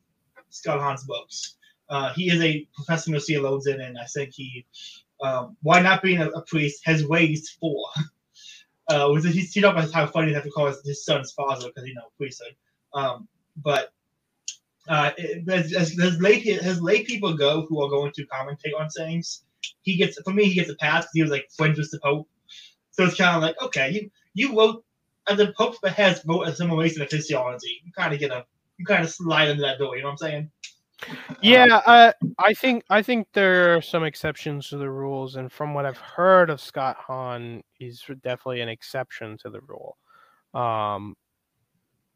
[0.51, 1.57] Scott Hahn's books.
[1.89, 4.65] Uh, he is a professional theologian, and I think he,
[5.23, 7.85] um, why not being a, a priest, has raised four.
[8.87, 11.69] Uh, with he, he talked about how funny they have to call his, son's father
[11.69, 12.55] because you know priesthood.
[12.93, 13.95] Um, but
[14.91, 16.17] uh, it, as, as, as
[16.62, 19.45] as lay people go who are going to commentate on things,
[19.81, 22.01] he gets for me he gets a pass because he was like friends with the
[22.01, 22.29] Pope.
[22.91, 24.85] So it's kind of like okay, you you wrote
[25.29, 27.81] as the Pope has wrote assimilation of his theology.
[27.85, 28.45] You kind of get a
[28.77, 29.97] you kind of slide into that door.
[29.97, 30.51] You know what I'm saying?
[31.42, 35.74] Yeah, uh, I think I think there are some exceptions to the rules, and from
[35.74, 39.97] what I've heard of Scott Hahn, he's definitely an exception to the rule.
[40.55, 41.16] Um,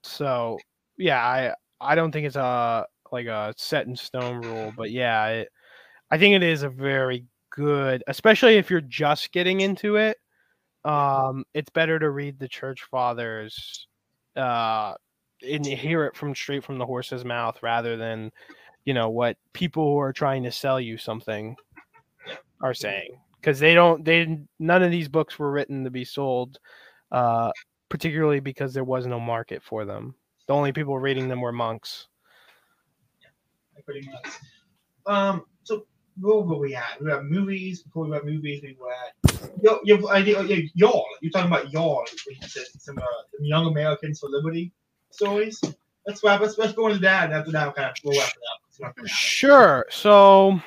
[0.02, 0.58] so
[0.96, 5.26] yeah, I I don't think it's a like a set in stone rule, but yeah,
[5.28, 5.48] it,
[6.10, 10.18] I think it is a very good, especially if you're just getting into it.
[10.84, 13.88] Um, it's better to read the church fathers,
[14.36, 14.94] uh,
[15.48, 18.30] and hear it from straight from the horse's mouth rather than
[18.88, 21.54] you know what people who are trying to sell you something
[22.62, 26.58] are saying because they don't they none of these books were written to be sold
[27.12, 27.50] uh
[27.90, 30.14] particularly because there was no market for them
[30.46, 32.08] the only people reading them were monks
[33.20, 34.32] yeah, pretty much.
[35.06, 35.86] Um, so
[36.20, 36.98] where were we at?
[36.98, 37.82] We were at movies.
[37.82, 40.42] Before we were at movies, we were at your your idea.
[40.44, 41.06] Yeah, y'all.
[41.20, 42.04] You're talking about y'all.
[42.78, 43.02] Some uh,
[43.40, 44.72] young Americans for liberty
[45.10, 45.60] stories.
[46.08, 46.40] Let's wrap.
[46.40, 48.32] Let's let's go into that, after that, we'll wrap
[48.80, 48.94] it up.
[49.06, 49.84] Sure.
[49.90, 50.58] So,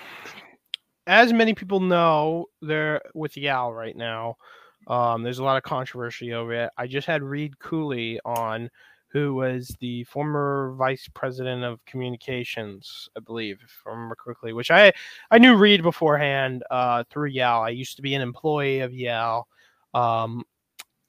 [1.07, 4.37] as many people know, they're with YAL right now.
[4.85, 6.69] Um, there's a lot of controversy over it.
[6.77, 8.69] I just had Reed Cooley on,
[9.07, 14.53] who was the former vice president of communications, I believe, if I remember correctly.
[14.53, 14.93] Which I
[15.31, 17.63] I knew Reed beforehand uh, through YAL.
[17.63, 19.47] I used to be an employee of YAL
[19.95, 20.43] um,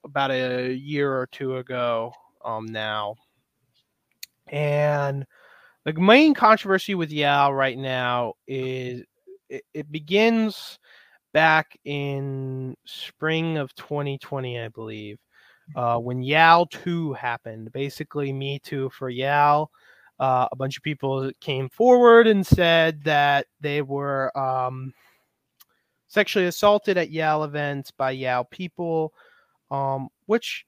[0.05, 2.15] about a year or two ago.
[2.47, 3.17] um now.
[4.49, 5.27] And
[5.85, 9.03] the main controversy with YAL right now is
[9.49, 10.79] it, it begins
[11.33, 15.19] back in spring of 2020, I believe,
[15.77, 17.73] uh, when YAL 2 happened.
[17.73, 19.71] Basically, Me Too for YAL.
[20.21, 24.93] Uh, a bunch of people came forward and said that they were um,
[26.07, 29.13] sexually assaulted at YAL events by YAL people,
[29.71, 30.65] um, which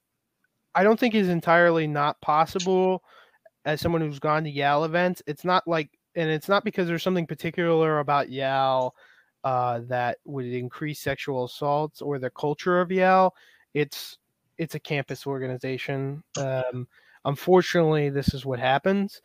[0.74, 3.04] I don't think is entirely not possible.
[3.64, 7.02] As someone who's gone to YAL events, it's not like, and it's not because there's
[7.02, 8.94] something particular about YAL
[9.44, 13.34] uh, that would increase sexual assaults or the culture of YAL.
[13.74, 14.18] It's
[14.56, 16.22] it's a campus organization.
[16.38, 16.86] Um,
[17.24, 19.20] unfortunately, this is what happens,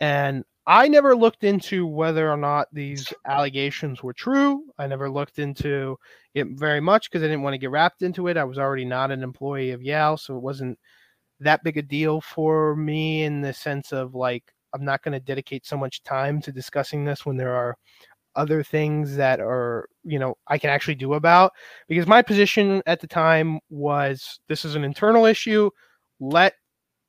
[0.00, 4.64] and I never looked into whether or not these allegations were true.
[4.78, 5.98] I never looked into
[6.34, 8.36] it very much because I didn't want to get wrapped into it.
[8.36, 10.78] I was already not an employee of YAL, so it wasn't
[11.40, 15.20] that big a deal for me in the sense of like I'm not going to
[15.20, 17.76] dedicate so much time to discussing this when there are
[18.36, 21.52] other things that are you know I can actually do about
[21.88, 25.70] because my position at the time was this is an internal issue
[26.18, 26.54] let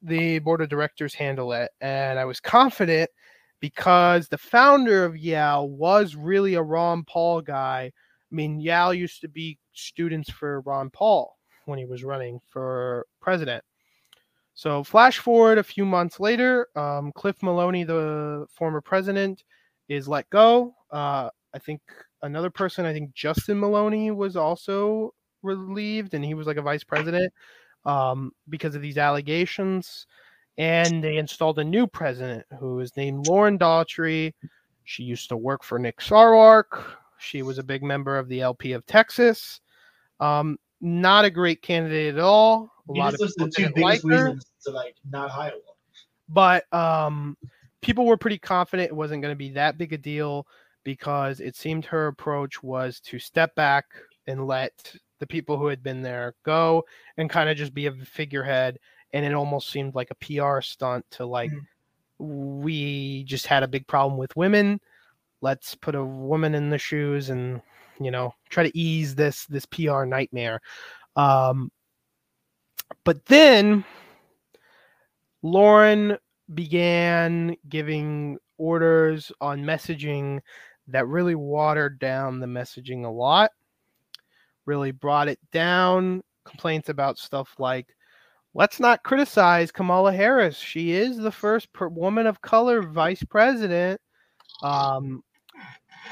[0.04, 3.10] the board of directors handle it and I was confident
[3.60, 7.92] because the founder of YAL was really a Ron Paul guy.
[8.32, 13.08] I mean, YAL used to be students for Ron Paul when he was running for
[13.22, 13.64] president.
[14.56, 19.44] So, flash forward a few months later, um, Cliff Maloney, the former president,
[19.90, 20.74] is let go.
[20.92, 21.82] Uh, I think
[22.22, 26.84] another person, I think Justin Maloney, was also relieved, and he was like a vice
[26.84, 27.34] president
[27.86, 30.08] um, because of these allegations
[30.58, 34.34] and they installed a new president who is named Lauren Daughtry.
[34.84, 36.84] She used to work for Nick Sarwark.
[37.18, 39.60] She was a big member of the LP of Texas.
[40.20, 42.72] Um, not a great candidate at all.
[42.90, 45.30] A You lot of people the two didn't like biggest her, reasons to like not
[45.30, 45.76] hire one.
[46.30, 47.38] but um,
[47.82, 50.48] people were pretty confident it wasn't going to be that big a deal
[50.84, 53.86] because it seemed her approach was to step back
[54.28, 56.84] and let the people who had been there go
[57.18, 58.78] and kind of just be a figurehead
[59.14, 61.62] and it almost seemed like a PR stunt to like Mm.
[62.20, 64.80] we just had a big problem with women.
[65.42, 67.62] Let's put a woman in the shoes and
[68.00, 70.62] you know try to ease this this PR nightmare.
[71.16, 71.72] Um,
[73.04, 73.84] but then
[75.42, 76.18] Lauren
[76.54, 80.40] began giving orders on messaging
[80.88, 83.52] that really watered down the messaging a lot.
[84.66, 86.22] Really brought it down.
[86.46, 87.88] Complaints about stuff like
[88.56, 90.58] let's not criticize Kamala Harris.
[90.58, 94.00] She is the first per- woman of color vice president.
[94.64, 95.24] Um,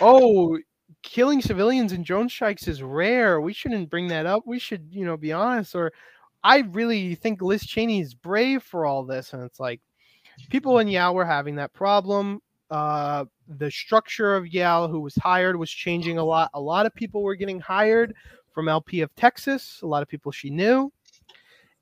[0.02, 0.60] oh,
[1.02, 3.42] killing civilians in drone strikes is rare.
[3.42, 4.44] We shouldn't bring that up.
[4.46, 5.74] We should, you know, be honest.
[5.74, 5.92] Or
[6.44, 9.34] I really think Liz Cheney is brave for all this.
[9.34, 9.82] And it's like
[10.50, 12.40] people in YAL were having that problem.
[12.70, 16.50] Uh, the structure of YAL, who was hired, was changing a lot.
[16.54, 18.16] A lot of people were getting hired
[18.52, 20.92] from LP of Texas, a lot of people she knew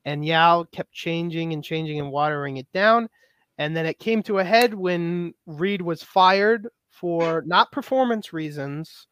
[0.05, 3.09] and YAL kept changing and changing and watering it down.
[3.57, 9.07] And then it came to a head when Reed was fired for not performance reasons,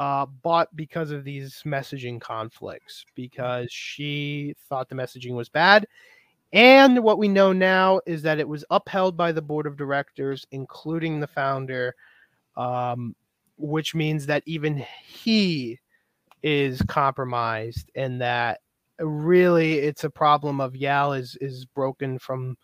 [0.00, 5.86] uh, but because of these messaging conflicts, because she thought the messaging was bad.
[6.54, 10.46] And what we know now is that it was upheld by the board of directors,
[10.52, 11.94] including the founder,
[12.56, 13.14] um,
[13.58, 15.78] which means that even he
[16.42, 18.60] is compromised and that
[19.00, 22.56] really it's a problem of YAL is is broken from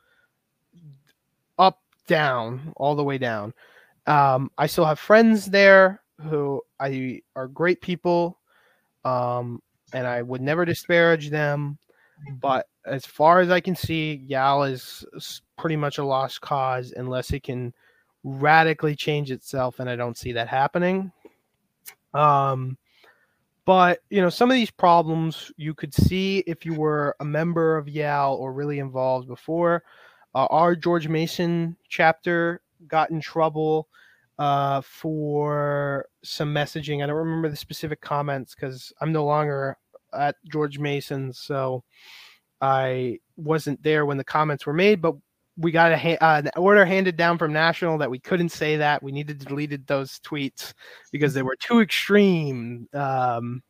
[1.58, 3.52] up down all the way down.
[4.06, 8.38] Um, I still have friends there who I are great people,
[9.04, 9.62] um,
[9.92, 11.78] and I would never disparage them.
[12.40, 15.04] But as far as I can see, YAL is
[15.58, 17.74] pretty much a lost cause unless it can
[18.24, 21.12] radically change itself, and I don't see that happening.
[22.14, 22.78] Um,
[23.66, 27.76] but you know, some of these problems you could see if you were a member
[27.76, 29.82] of YAL or really involved before.
[30.34, 33.88] Uh, our George Mason chapter got in trouble
[34.38, 37.02] uh, for some messaging.
[37.02, 39.76] I don't remember the specific comments because I'm no longer
[40.12, 41.84] at George Mason, so
[42.60, 45.00] I wasn't there when the comments were made.
[45.00, 45.14] But
[45.56, 48.76] we got a ha- uh, an order handed down from National that we couldn't say
[48.76, 49.02] that.
[49.02, 50.74] We needed to deleted those tweets
[51.12, 52.88] because they were too extreme.
[52.92, 53.62] Um,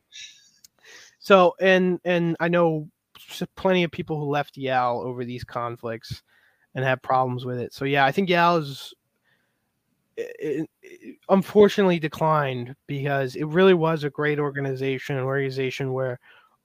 [1.19, 2.89] so, and and I know
[3.57, 6.23] plenty of people who left YAL over these conflicts
[6.75, 7.73] and have problems with it.
[7.73, 8.95] So, yeah, I think YAL is
[10.17, 10.69] it,
[11.29, 16.19] unfortunately declined because it really was a great organization, an organization where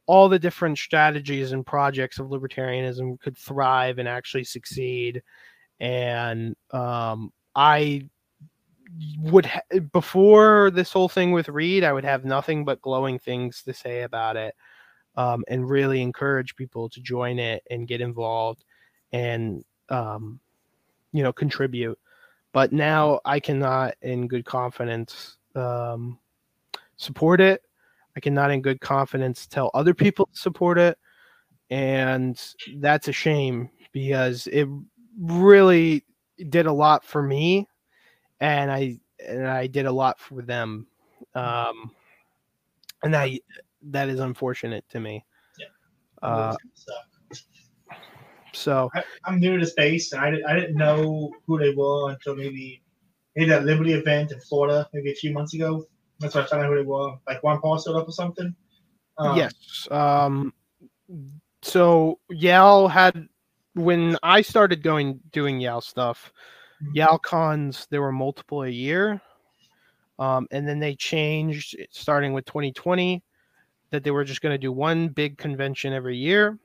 [0.05, 5.21] all the different strategies and projects of libertarianism could thrive and actually succeed.
[5.79, 8.09] And um, I
[9.19, 13.63] would ha- before this whole thing with Reed, I would have nothing but glowing things
[13.63, 14.55] to say about it,
[15.15, 18.63] um, and really encourage people to join it and get involved,
[19.11, 20.39] and um,
[21.13, 21.97] you know contribute.
[22.53, 26.19] But now I cannot, in good confidence, um,
[26.97, 27.61] support it.
[28.15, 30.97] I cannot, in good confidence, tell other people to support it,
[31.69, 32.41] and
[32.77, 34.67] that's a shame because it
[35.17, 36.03] really
[36.49, 37.67] did a lot for me
[38.41, 40.87] and I and I did a lot for them,
[41.35, 41.91] um,
[43.03, 43.29] and that
[43.83, 45.23] that is unfortunate to me.
[45.57, 45.67] Yeah.
[46.21, 46.55] Uh,
[48.53, 52.35] so I, am new to space, and I, I didn't know who they were until
[52.35, 52.81] maybe
[53.35, 55.85] maybe that Liberty event in Florida, maybe a few months ago.
[56.19, 58.55] That's why I found out who they were, like Ron Paul stood up or something.
[59.17, 59.87] Um, yes.
[59.89, 60.53] Um,
[61.61, 63.27] so YAL had
[63.73, 66.31] when I started going doing YAL stuff.
[66.93, 69.21] YAL cons there were multiple a year.
[70.19, 73.23] Um, and then they changed starting with 2020
[73.89, 76.59] that they were just going to do one big convention every year.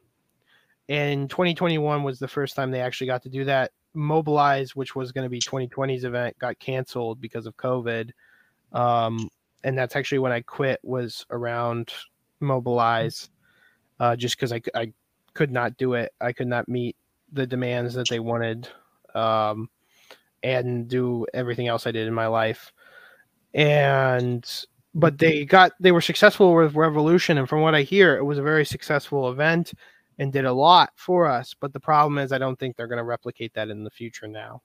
[0.89, 3.73] And 2021 was the first time they actually got to do that.
[3.95, 8.11] Mobilize, which was going to be 2020's event, got canceled because of COVID.
[8.73, 9.29] Um,
[9.65, 11.93] and that's actually when I quit was around
[12.41, 13.31] Mobilize,
[13.99, 14.93] uh, just because I, I
[15.35, 16.13] could not do it.
[16.21, 16.97] I could not meet
[17.33, 18.69] the demands that they wanted.
[19.15, 19.71] Um,
[20.47, 22.73] and do everything else I did in my life.
[23.55, 24.49] And
[24.95, 28.39] but they got they were successful with Revolution, and from what I hear, it was
[28.39, 29.73] a very successful event
[30.19, 31.55] and did a lot for us.
[31.59, 34.27] But the problem is, I don't think they're going to replicate that in the future
[34.27, 34.63] now.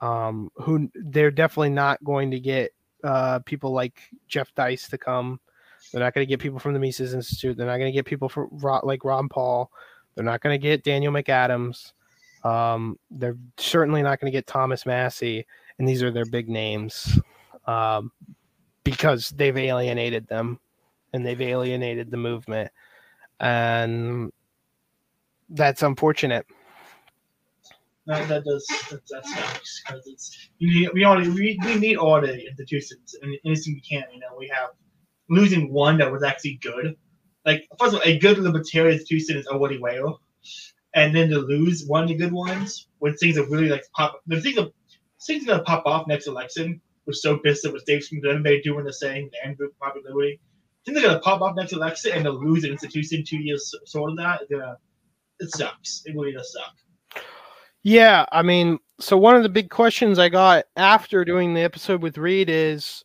[0.00, 2.72] Um, who they're definitely not going to get
[3.04, 5.40] uh, people like Jeff Deist to come.
[5.92, 7.56] They're not going to get people from the Mises Institute.
[7.56, 8.48] They're not going to get people from
[8.82, 9.70] like Ron Paul.
[10.14, 11.92] They're not going to get Daniel McAdams.
[12.44, 15.46] Um, they're certainly not going to get Thomas Massie.
[15.78, 17.18] and these are their big names
[17.66, 18.12] um,
[18.84, 20.58] because they've alienated them
[21.12, 22.70] and they've alienated the movement,
[23.40, 24.30] and
[25.50, 26.46] that's unfortunate.
[28.06, 32.20] That, that does that, that sucks because it's we we only we, we need all
[32.20, 34.04] the institutions and anything we can.
[34.12, 34.70] You know, we have
[35.28, 36.96] losing one that was actually good.
[37.44, 40.20] Like first of all, a good libertarian institution is already whale
[40.94, 44.20] and then to lose one of the good ones when things are really like pop.
[44.26, 44.68] The things are
[45.26, 46.80] things are gonna pop off next election.
[47.06, 50.40] We're so pissed that with Dave Smith and everybody doing the same and group popularity.
[50.84, 54.12] Things are gonna pop off next election and to lose an institution two years short
[54.12, 54.42] of that.
[54.50, 54.76] Gonna,
[55.40, 56.02] it sucks.
[56.06, 57.22] It really does suck.
[57.82, 62.02] Yeah, I mean, so one of the big questions I got after doing the episode
[62.02, 63.04] with Reed is,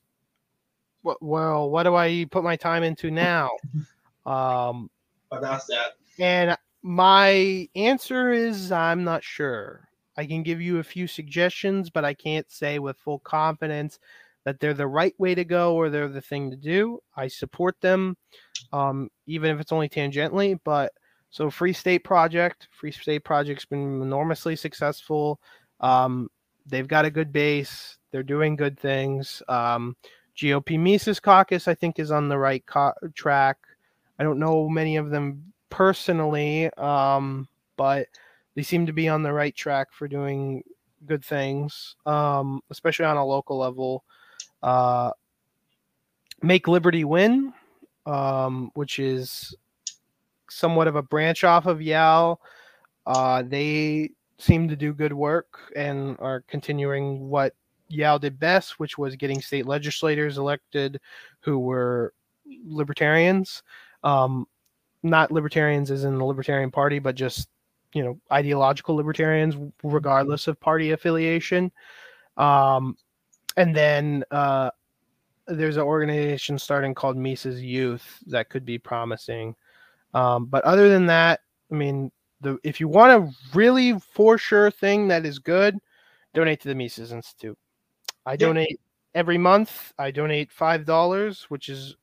[1.04, 3.52] well, what do I put my time into now?
[4.26, 4.90] Um,
[5.30, 5.98] but that's that.
[6.18, 9.88] And my answer is I'm not sure.
[10.18, 14.00] I can give you a few suggestions, but I can't say with full confidence
[14.46, 17.00] that they're the right way to go or they're the thing to do.
[17.16, 18.18] I support them,
[18.72, 20.60] um, even if it's only tangentially.
[20.64, 20.92] But
[21.30, 25.39] so, Free State Project, Free State Project's been enormously successful.
[25.81, 26.30] Um,
[26.65, 27.97] they've got a good base.
[28.11, 29.43] They're doing good things.
[29.49, 29.95] Um,
[30.38, 33.57] GOP Mises Caucus, I think, is on the right co- track.
[34.18, 38.07] I don't know many of them personally, um, but
[38.56, 40.64] they seem to be on the right track for doing
[41.06, 44.03] good things, um, especially on a local level.
[44.64, 45.11] Uh,
[46.41, 47.53] Make Liberty Win,
[48.06, 49.56] um, which is
[50.49, 52.39] somewhat of a branch off of YAL.
[53.05, 57.53] Uh, they seem to do good work and are continuing what
[57.89, 60.99] YAL did best, which was getting state legislators elected
[61.41, 62.13] who were
[62.65, 63.63] libertarians.
[64.03, 64.47] Um,
[65.03, 67.47] not libertarians as in the Libertarian Party, but just
[67.93, 71.72] you know ideological libertarians, regardless of party affiliation.
[72.38, 72.97] Um,
[73.57, 74.72] and then uh,
[75.47, 79.55] there's an organization starting called Mises Youth that could be promising.
[80.16, 82.12] Um, but other than that, I mean,
[82.42, 85.78] the if you want a really for sure thing that is good,
[86.34, 87.58] donate to the Mises Institute.
[88.26, 88.80] I donate
[89.14, 89.94] every month.
[90.00, 91.96] I donate five dollars, which is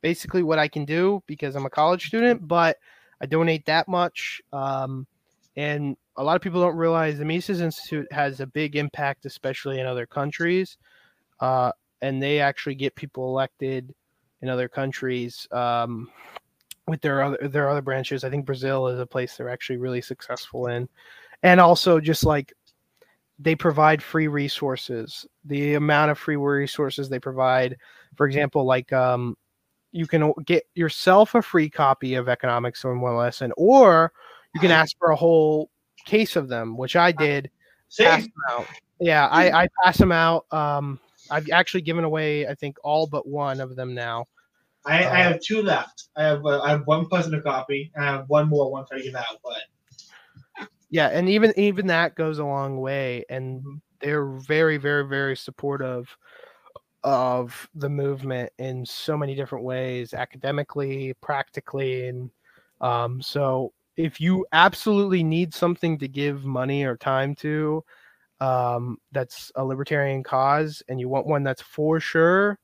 [0.00, 2.78] basically what I can do because I'm a college student, but
[3.20, 4.40] I donate that much.
[4.52, 5.06] Um,
[5.56, 9.80] and a lot of people don't realize the Mises Institute has a big impact, especially
[9.80, 10.78] in other countries.
[11.40, 11.72] Uh,
[12.02, 13.92] and they actually get people elected
[14.42, 16.08] in other countries um,
[16.88, 18.24] with their other their other branches.
[18.24, 20.88] I think Brazil is a place they're actually really successful in,
[21.42, 22.52] and also just like
[23.38, 25.26] they provide free resources.
[25.44, 27.76] The amount of free resources they provide,
[28.16, 29.36] for example, like um,
[29.92, 34.12] you can get yourself a free copy of Economics in One Lesson, or
[34.54, 35.70] you can ask for a whole
[36.04, 37.50] case of them, which I did.
[37.98, 38.66] Pass them out.
[39.00, 40.46] Yeah, I, I pass them out.
[40.52, 40.98] Um,
[41.30, 44.26] I've actually given away, I think, all but one of them now.
[44.86, 46.08] I, uh, I have two left.
[46.16, 49.02] I have uh, I have one personal copy, and I have one more one to
[49.02, 49.38] give out.
[49.44, 53.76] But yeah, and even even that goes a long way, and mm-hmm.
[54.00, 56.16] they're very, very, very supportive
[57.04, 62.30] of the movement in so many different ways, academically, practically, and
[62.80, 67.84] um, so if you absolutely need something to give money or time to,
[68.40, 72.58] um, that's a libertarian cause, and you want one that's for sure,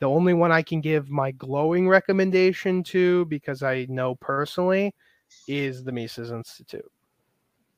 [0.00, 4.94] the only one I can give my glowing recommendation to, because I know personally,
[5.46, 6.90] is the Mises Institute.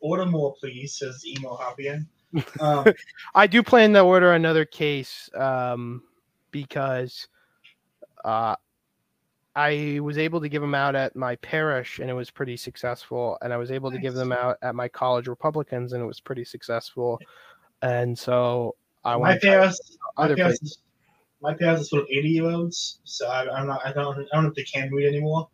[0.01, 2.09] Order more, please, says Emo Hoppian.
[2.61, 2.87] Um,
[3.35, 6.05] I do plan to order another case um,
[6.53, 7.27] because
[8.25, 8.55] uh,
[9.57, 13.37] I was able to give them out at my parish and it was pretty successful.
[13.43, 13.99] And I was able nice.
[13.99, 17.19] to give them out at my college Republicans and it was pretty successful.
[17.83, 20.79] And so I my parish, is,
[21.43, 23.01] my parish is full of 80 year olds.
[23.05, 25.49] So I, am not, I don't, I don't know if they can read anymore.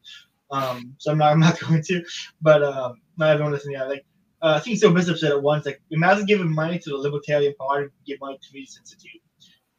[0.51, 2.05] Um, so I'm not, I'm not going to,
[2.41, 3.75] but, um, not everyone listening.
[3.75, 4.05] Yeah, like,
[4.43, 4.93] uh, I think so.
[4.93, 8.49] Bishop said it once, like, imagine giving money to the Libertarian Party, give money to
[8.53, 9.23] the Institute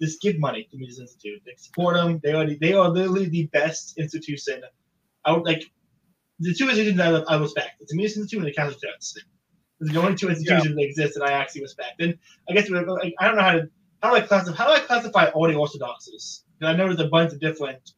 [0.01, 1.41] just give money to Mises Institute.
[1.45, 2.19] Like, support them.
[2.23, 4.61] They are The, they are literally the best institution.
[5.25, 5.63] out like
[6.39, 7.81] the two institutions I, I respect.
[7.81, 9.23] It's the Mises Institute and the Catholic Church.
[9.79, 10.75] It's the only two institutions yeah.
[10.75, 11.99] that exist that I actually respect.
[12.01, 12.17] And
[12.49, 13.69] I guess I don't know how to
[14.01, 16.43] how do I classify how do I classify all the orthodoxies?
[16.61, 17.91] I know there's a bunch of different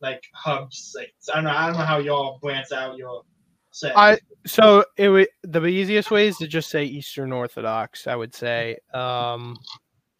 [0.00, 0.94] like hubs.
[0.96, 3.22] Like I don't know I don't know how y'all branch out your
[3.70, 3.92] say.
[3.94, 8.06] I so it would the easiest way is to just say Eastern Orthodox.
[8.06, 8.78] I would say.
[8.92, 9.56] Um,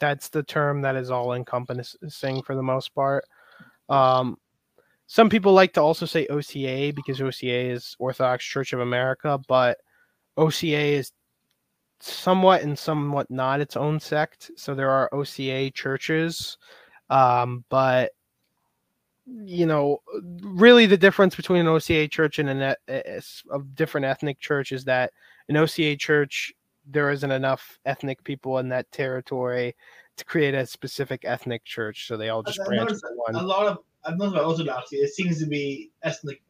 [0.00, 3.24] that's the term that is all encompassing for the most part.
[3.88, 4.36] Um,
[5.06, 9.78] some people like to also say OCA because OCA is Orthodox Church of America, but
[10.36, 11.12] OCA is
[12.12, 14.50] somewhat and somewhat not its own sect.
[14.56, 16.58] So there are OCA churches,
[17.10, 18.12] um, but
[19.26, 20.02] you know,
[20.42, 25.12] really the difference between an OCA church and a, a different ethnic church is that
[25.48, 26.52] an OCA church
[26.86, 29.74] there isn't enough ethnic people in that territory
[30.16, 33.34] to create a specific ethnic church, so they all just branch one.
[33.34, 36.42] A lot of I've noticed about Orthodoxy, it seems to be ethnic.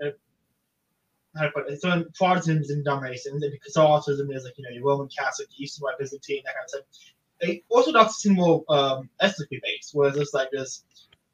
[1.36, 1.81] How to put it?
[1.81, 5.98] So in Protestantism dominations, and Catholicism is like you know your Roman Catholic, Eastern Rite
[5.98, 7.61] Byzantine, that kind of stuff.
[7.69, 10.85] Orthodox seem more um, ethnically based, whereas it's like this.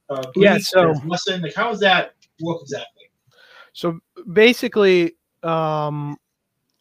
[0.09, 3.11] Uh, yeah, so Muslim, like how does that work exactly?
[3.73, 4.01] So
[4.33, 5.13] basically,
[5.43, 6.17] um,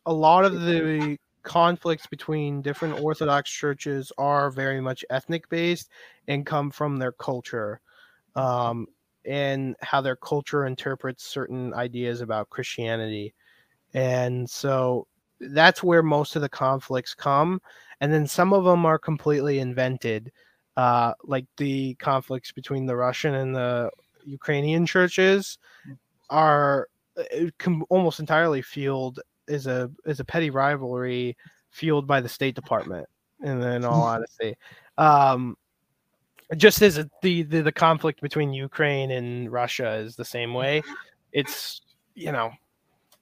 [0.06, 5.90] a lot of the conflicts between different Orthodox churches are very much ethnic based
[6.28, 7.82] and come from their culture
[8.36, 8.88] um,
[9.26, 13.34] and how their culture interprets certain ideas about Christianity.
[13.94, 15.08] And so
[15.40, 17.62] that's where most of the conflicts come.
[18.02, 20.32] And then some of them are completely invented,
[20.78, 23.90] uh, like the conflicts between the Russian and the
[24.26, 25.58] Ukrainian churches
[26.30, 26.88] are
[27.18, 27.50] uh,
[27.90, 31.36] almost entirely fueled is a is a petty rivalry
[31.72, 33.08] fueled by the State Department.
[33.42, 34.56] And in all honesty,
[34.98, 35.58] um,
[36.58, 40.82] just as the, the the conflict between Ukraine and Russia is the same way,
[41.32, 41.82] it's
[42.16, 42.52] you know,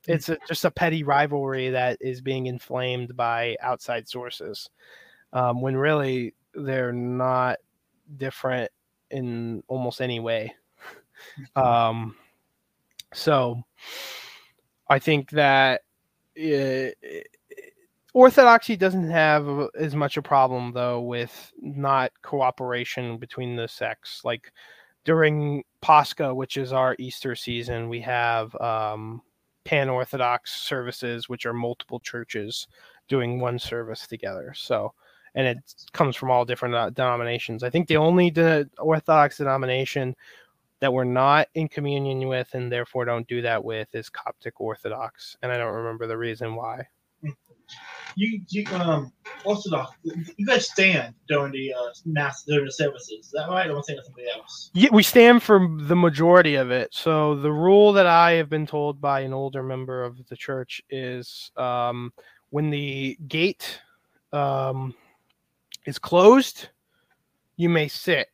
[0.07, 4.69] it's a, just a petty rivalry that is being inflamed by outside sources,
[5.33, 7.57] um, when really they're not
[8.17, 8.71] different
[9.11, 10.55] in almost any way.
[11.55, 12.15] Um,
[13.13, 13.63] so
[14.87, 15.81] I think that
[18.17, 19.47] Orthodoxy doesn't have
[19.79, 24.21] as much a problem though with not cooperation between the sects.
[24.25, 24.51] Like
[25.05, 29.21] during Pascha, which is our Easter season, we have um,
[29.65, 32.67] pan Orthodox services, which are multiple churches
[33.07, 34.51] doing one service together.
[34.55, 34.95] So,
[35.35, 35.59] and it
[35.91, 37.61] comes from all different uh, denominations.
[37.61, 40.15] I think the only de- Orthodox denomination
[40.79, 45.37] that we're not in communion with and therefore don't do that with is Coptic Orthodox,
[45.43, 46.87] and I don't remember the reason why.
[48.15, 49.11] You, you um
[49.43, 53.25] Orthodox, you guys stand during the uh, mass during the services.
[53.25, 53.67] Is that right?
[53.67, 54.71] Or am I saying something else?
[54.73, 56.93] Yeah, we stand for the majority of it.
[56.93, 60.81] So the rule that I have been told by an older member of the church
[60.89, 62.11] is um,
[62.49, 63.79] when the gate
[64.33, 64.95] um,
[65.85, 66.69] is closed,
[67.57, 68.29] you may sit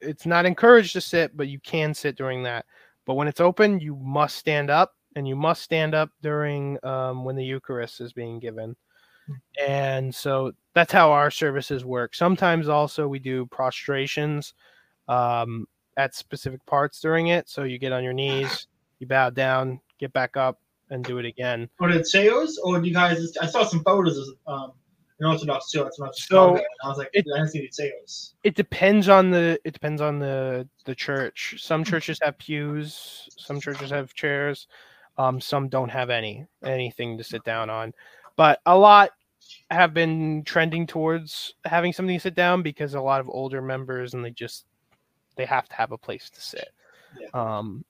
[0.00, 2.66] it's not encouraged to sit, but you can sit during that.
[3.06, 7.24] But when it's open, you must stand up, and you must stand up during um,
[7.24, 8.76] when the Eucharist is being given.
[9.64, 12.14] And so that's how our services work.
[12.14, 14.54] Sometimes also we do prostrations,
[15.08, 15.66] um,
[15.96, 17.48] at specific parts during it.
[17.48, 18.66] So you get on your knees,
[18.98, 20.58] you bow down, get back up,
[20.90, 21.68] and do it again.
[21.78, 23.36] Or the Cheos, or do you guys?
[23.40, 24.72] I saw some photos of um,
[25.20, 25.84] an Orthodox Cheo.
[25.84, 26.62] That's not So, so.
[26.84, 28.32] I was like, it- I didn't see the Cheos.
[28.42, 31.56] It depends on the it depends on the the church.
[31.58, 34.66] Some churches have pews, some churches have chairs,
[35.18, 37.92] um, some don't have any anything to sit down on.
[38.36, 39.10] But a lot
[39.70, 44.14] have been trending towards having something to sit down because a lot of older members
[44.14, 44.66] and they just
[45.36, 46.70] they have to have a place to sit.
[47.18, 47.28] Yeah.
[47.32, 47.84] Um,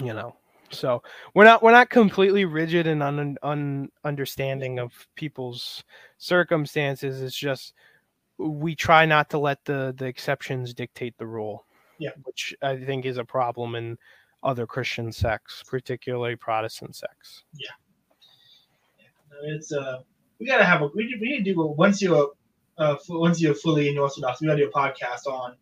[0.00, 0.36] you know,
[0.70, 1.02] so
[1.34, 5.84] we're not we're not completely rigid and un, un understanding of people's
[6.18, 7.22] circumstances.
[7.22, 7.74] It's just
[8.38, 11.64] we try not to let the the exceptions dictate the rule.
[11.98, 12.10] Yeah.
[12.24, 13.96] which I think is a problem in
[14.46, 17.42] other Christian sects, particularly Protestant sects.
[17.54, 17.68] Yeah,
[19.42, 19.98] it's uh,
[20.38, 22.30] we gotta have a we, we need to do a, once you're
[22.78, 25.56] uh once you're fully in Orthodox, we gotta do a podcast on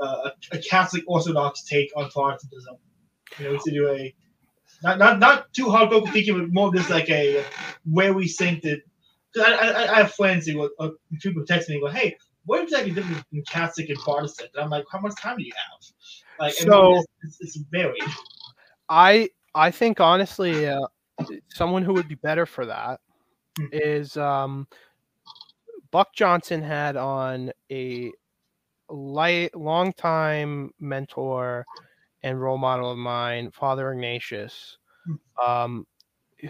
[0.00, 2.76] uh, a, Catholic Orthodox take on Protestantism.
[3.38, 4.14] You know, we should do a
[4.82, 7.44] not not not too hardcore critiquing, but more just like a
[7.84, 8.80] where we think that.
[9.32, 10.90] Because I, I I have friends who uh,
[11.20, 14.64] people text me and go, "Hey, what exactly the difference between Catholic and Protestant?" And
[14.64, 15.95] I'm like, "How much time do you have?"
[16.38, 18.02] Like, I mean, So- it's, it's, varied.
[18.88, 20.86] I I think honestly, uh,
[21.48, 23.00] someone who would be better for that
[23.58, 23.66] Hmm.
[23.72, 24.68] is um,
[25.90, 28.12] Buck Johnson had on a
[28.90, 31.64] light longtime mentor
[32.22, 34.76] and role model of mine, Father Ignatius,
[35.42, 35.86] um,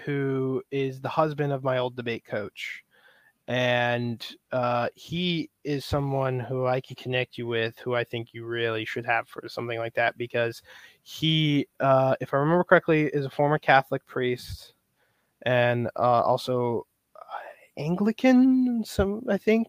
[0.05, 2.83] who is the husband of my old debate coach.
[3.48, 8.44] And uh, he is someone who I can connect you with, who I think you
[8.44, 10.62] really should have for something like that, because
[11.02, 14.74] he, uh, if I remember correctly, is a former Catholic priest
[15.43, 17.20] and uh, also uh,
[17.77, 19.68] Anglican, some I think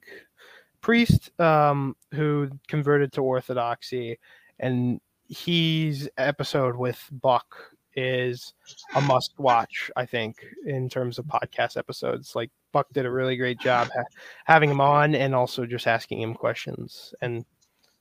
[0.82, 4.18] priest um, who converted to Orthodoxy,
[4.60, 8.54] and he's episode with Buck is
[8.96, 9.92] a must watch.
[9.98, 14.04] I think in terms of podcast episodes, like Buck did a really great job ha-
[14.46, 17.14] having him on and also just asking him questions.
[17.22, 17.44] And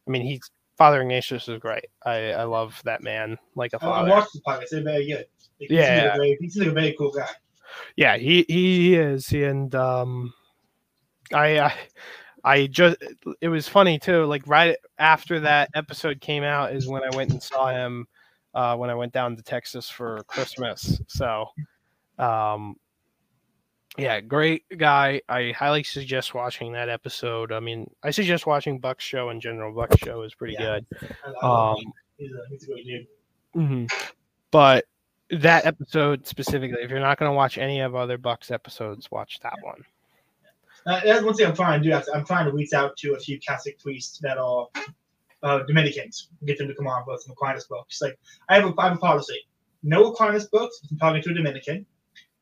[0.07, 1.87] I mean, he's Father Ignatius is great.
[2.05, 4.11] I, I love that man like a I, I father.
[4.11, 5.27] watched the podcast; they're very good.
[5.59, 6.15] He seems like Yeah.
[6.15, 7.29] a very, he seems like a very cool guy.
[7.97, 10.33] Yeah, he he is, and um,
[11.33, 11.75] I I,
[12.45, 12.99] I just
[13.41, 14.25] it was funny too.
[14.27, 18.07] Like right after that episode came out is when I went and saw him
[18.57, 21.01] uh, when I went down to Texas for Christmas.
[21.07, 21.47] So,
[22.19, 22.75] um,
[23.99, 25.21] yeah, great guy.
[25.29, 27.53] I highly suggest watching that episode.
[27.53, 29.75] I mean, I suggest watching Buck's show in general.
[29.75, 30.81] Buck's show is pretty Yeah.
[30.81, 30.87] good.
[31.25, 33.07] I, I love Um, he's a he's a good dude.
[33.53, 33.85] hmm
[34.51, 34.87] But
[35.31, 39.39] that episode specifically, if you're not going to watch any of other Bucks episodes, watch
[39.43, 39.83] that one.
[40.87, 42.01] Uh, that's one thing I'm trying to do.
[42.15, 44.69] I'm trying to reach out to a few Catholic priests that are
[45.47, 48.03] uh, Dominicans, get them to come on with some Aquinas books.
[48.03, 48.19] Like
[48.49, 49.39] I have a, I have a policy:
[49.83, 51.87] no Aquinas books if I'm talking to a Dominican,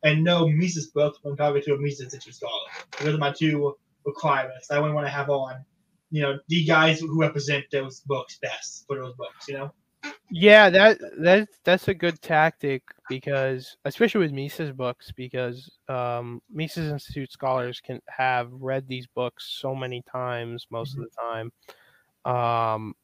[0.02, 2.52] and no Mises books when I'm talking to a Mises Institute scholar.
[3.00, 3.76] Those are my two
[4.06, 4.70] requirements.
[4.70, 5.64] I only want to have on,
[6.10, 9.48] you know, the guys who represent those books best for those books.
[9.48, 9.72] You know.
[10.30, 16.90] Yeah, that that that's a good tactic because, especially with Mises books, because um, Mises
[16.90, 21.52] Institute scholars can have read these books so many times, most of the time,
[22.24, 22.94] um,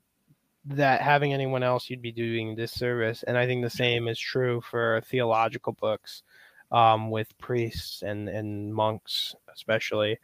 [0.66, 3.22] that having anyone else you'd be doing disservice.
[3.22, 6.22] And I think the same is true for theological books,
[6.70, 10.18] um, with priests and and monks especially.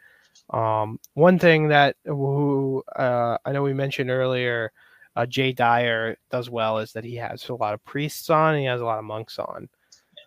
[0.50, 4.72] Um, one thing that who uh, I know we mentioned earlier
[5.16, 8.60] uh, Jay Dyer does well is that he has a lot of priests on and
[8.60, 9.68] he has a lot of monks on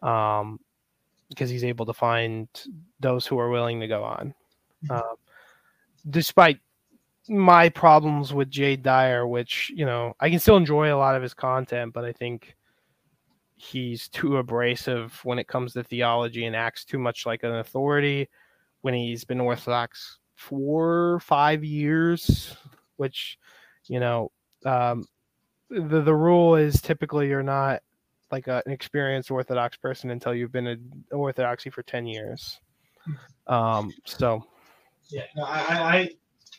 [0.01, 0.59] um,
[1.29, 2.47] because he's able to find
[2.99, 4.33] those who are willing to go on.
[4.89, 5.15] Um,
[6.09, 6.59] despite
[7.29, 11.21] my problems with Jay Dyer, which, you know, I can still enjoy a lot of
[11.21, 12.55] his content, but I think
[13.55, 18.29] he's too abrasive when it comes to theology and acts too much like an authority
[18.81, 22.55] when he's been Orthodox for five years,
[22.95, 23.37] which,
[23.87, 24.31] you know,
[24.65, 25.05] um,
[25.69, 27.81] the the rule is typically you're not
[28.31, 32.59] like a, an experienced Orthodox person until you've been in Orthodoxy for ten years.
[33.47, 34.43] Um, so
[35.09, 36.09] Yeah, no, I, I, I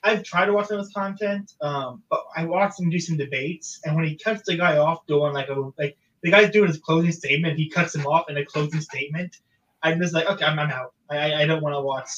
[0.02, 3.16] I've tried to watch some of his content, um, but I watched him do some
[3.16, 6.68] debates, and when he cuts the guy off doing like a like the guy's doing
[6.68, 9.36] his closing statement, he cuts him off in a closing statement.
[9.82, 10.92] I'm just like, okay, I'm, I'm out.
[11.10, 12.08] I, I, don't want to watch.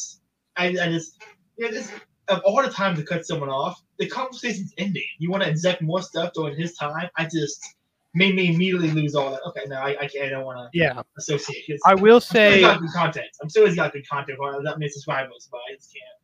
[0.57, 1.23] I, I just,
[1.57, 1.93] yeah, just
[2.29, 5.05] of all the time to cut someone off, the conversation's ending.
[5.19, 7.09] You want to inject more stuff during his time.
[7.17, 7.77] I just
[8.15, 9.43] made me immediately lose all that.
[9.47, 10.27] Okay, no, I, I can't.
[10.27, 11.79] I don't want to yeah, associate.
[11.87, 13.29] I will I'm sure he's say got good content.
[13.41, 14.39] I'm sure he's got good content.
[14.41, 16.22] But that many subscribers, but I just can't.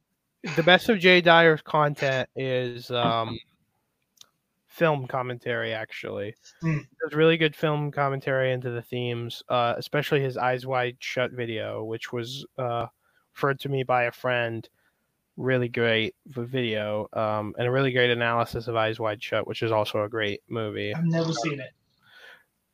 [0.57, 3.39] The best of Jay Dyer's content is um,
[4.69, 6.35] film commentary actually.
[6.63, 11.85] There's really good film commentary into the themes, uh, especially his Eyes Wide Shut video,
[11.85, 12.87] which was uh,
[13.35, 14.69] referred to me by a friend.
[15.37, 19.71] Really great video, um, and a really great analysis of Eyes Wide Shut, which is
[19.71, 20.93] also a great movie.
[20.93, 21.71] I've never seen it.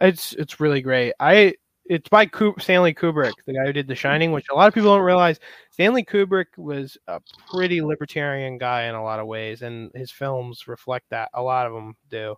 [0.00, 1.12] It's it's really great.
[1.20, 1.54] I
[1.86, 4.74] it's by Ku- Stanley Kubrick, the guy who did The Shining, which a lot of
[4.74, 5.38] people don't realize.
[5.70, 7.20] Stanley Kubrick was a
[7.50, 11.30] pretty libertarian guy in a lot of ways, and his films reflect that.
[11.34, 12.36] A lot of them do,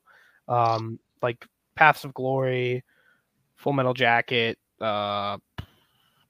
[0.48, 2.82] um, like Paths of Glory,
[3.56, 5.39] Full Metal Jacket, uh,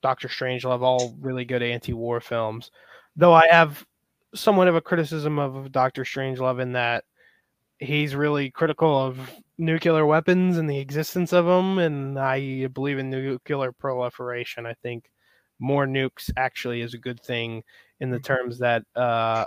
[0.02, 2.70] Doctor Strangelove, all really good anti-war films.
[3.16, 3.84] Though I have
[4.34, 7.04] somewhat of a criticism of Doctor Strangelove in that
[7.78, 9.18] he's really critical of
[9.58, 14.66] nuclear weapons and the existence of them, and I believe in nuclear proliferation.
[14.66, 15.10] I think
[15.58, 17.62] more nukes actually is a good thing
[18.00, 19.46] in the terms that uh,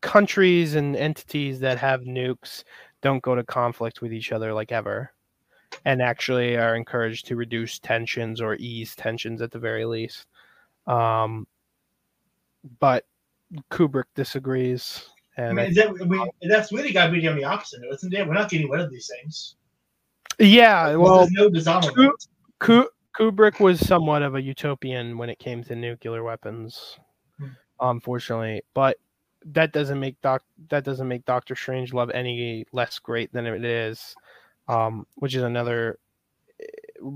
[0.00, 2.64] countries and entities that have nukes
[3.02, 5.12] don't go to conflict with each other like ever,
[5.84, 10.26] and actually are encouraged to reduce tensions or ease tensions at the very least.
[10.86, 11.46] Um,
[12.80, 13.04] but
[13.70, 15.08] Kubrick disagrees.
[15.38, 17.44] I And mean, I is that, I mean, that's really got to be on the
[17.44, 18.26] opposite, though, isn't it?
[18.26, 19.54] We're not getting rid of these things.
[20.38, 22.26] Yeah, well, there's no disarmament.
[22.60, 26.98] Ku- Kubrick was somewhat of a utopian when it came to nuclear weapons,
[27.38, 27.46] Hmm.
[27.80, 28.62] unfortunately.
[28.74, 28.98] But
[29.46, 34.14] that doesn't make Doc that doesn't make Doctor Strangelove any less great than it is,
[34.68, 35.98] um, which is another
[36.60, 36.64] eh,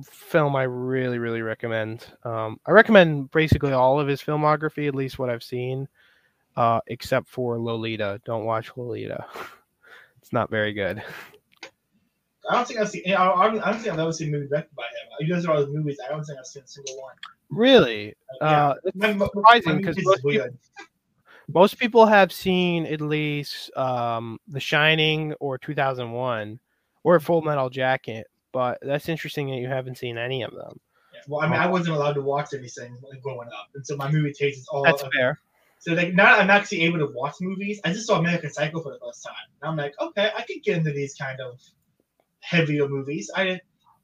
[0.05, 2.07] film I really really recommend.
[2.25, 5.89] Um, I recommend basically all of his filmography, at least what I've seen,
[6.57, 8.21] uh, except for Lolita.
[8.25, 9.25] Don't watch Lolita;
[10.21, 11.03] it's not very good.
[12.51, 13.03] I don't think I've seen.
[13.07, 15.27] I don't, I don't think I've ever seen a movie directed by him.
[15.27, 15.99] You guys are all the movies.
[16.05, 17.15] I don't think I've seen a single one.
[17.51, 18.69] Really, Yeah.
[18.71, 20.49] uh, it's surprising because most people,
[21.49, 26.59] most people have seen at least um, The Shining or 2001
[27.05, 30.81] or Full Metal Jacket, but that's interesting that you haven't seen any of them.
[31.13, 31.21] Yeah.
[31.29, 34.33] Well, I mean, I wasn't allowed to watch anything growing up, and so my movie
[34.33, 34.83] taste is all.
[34.83, 35.39] That's of- fair.
[35.83, 37.81] So like now I'm actually able to watch movies.
[37.85, 39.35] I just saw American Psycho for the first time.
[39.61, 41.61] And I'm like, okay, I could get into these kind of
[42.39, 43.33] heavier movies.
[43.35, 43.61] I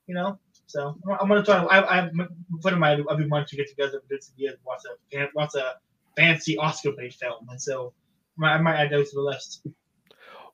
[0.09, 0.41] you know.
[0.67, 1.65] So I'm- gonna try.
[1.65, 2.29] I, I'm
[2.63, 4.81] putting my every month to get together and do some years watch
[5.15, 5.75] a watch a
[6.17, 7.95] fancy Oscar bait film, and so
[8.43, 9.65] I might add those to the list.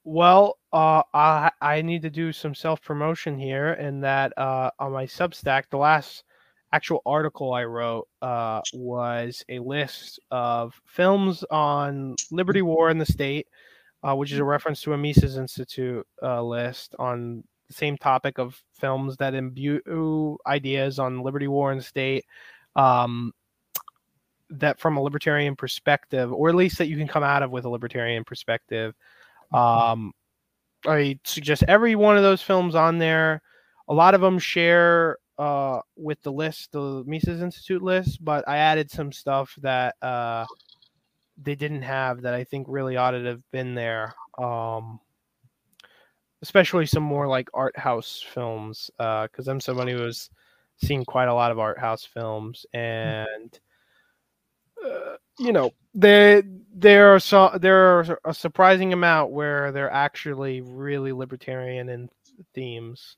[0.05, 4.93] Well, uh, I I need to do some self promotion here, in that uh, on
[4.93, 6.23] my Substack, the last
[6.75, 13.07] actual article I wrote uh, was a list of films on Liberty War in the
[13.07, 13.47] state,
[14.03, 18.39] uh, which is a reference to a Mises Institute uh, list on the same topic
[18.39, 22.25] of films that imbue ideas on Liberty War in the state.
[22.75, 23.33] Um,
[24.51, 27.65] that from a libertarian perspective, or at least that you can come out of with
[27.65, 28.95] a libertarian perspective.
[29.53, 30.13] Um,
[30.87, 33.41] I suggest every one of those films on there.
[33.89, 38.59] A lot of them share uh, with the list, the Mises Institute list, but I
[38.59, 40.47] added some stuff that uh,
[41.43, 44.15] they didn't have that I think really ought to have been there.
[44.39, 45.01] Um,
[46.43, 50.28] especially some more like art house films, uh because I'm somebody who has
[50.77, 53.59] seen quite a lot of art house films, and
[54.85, 56.43] uh, you know there
[56.74, 62.11] there are so there are a surprising amount where they're actually really libertarian in
[62.52, 63.16] themes.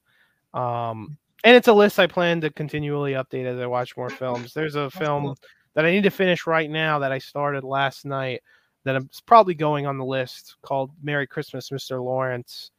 [0.54, 4.52] Um, and it's a list I plan to continually update as I watch more films.
[4.52, 5.34] There's a film
[5.74, 8.42] that I need to finish right now that I started last night
[8.84, 12.02] that I'm probably going on the list called Merry Christmas, Mr.
[12.02, 12.70] Lawrence,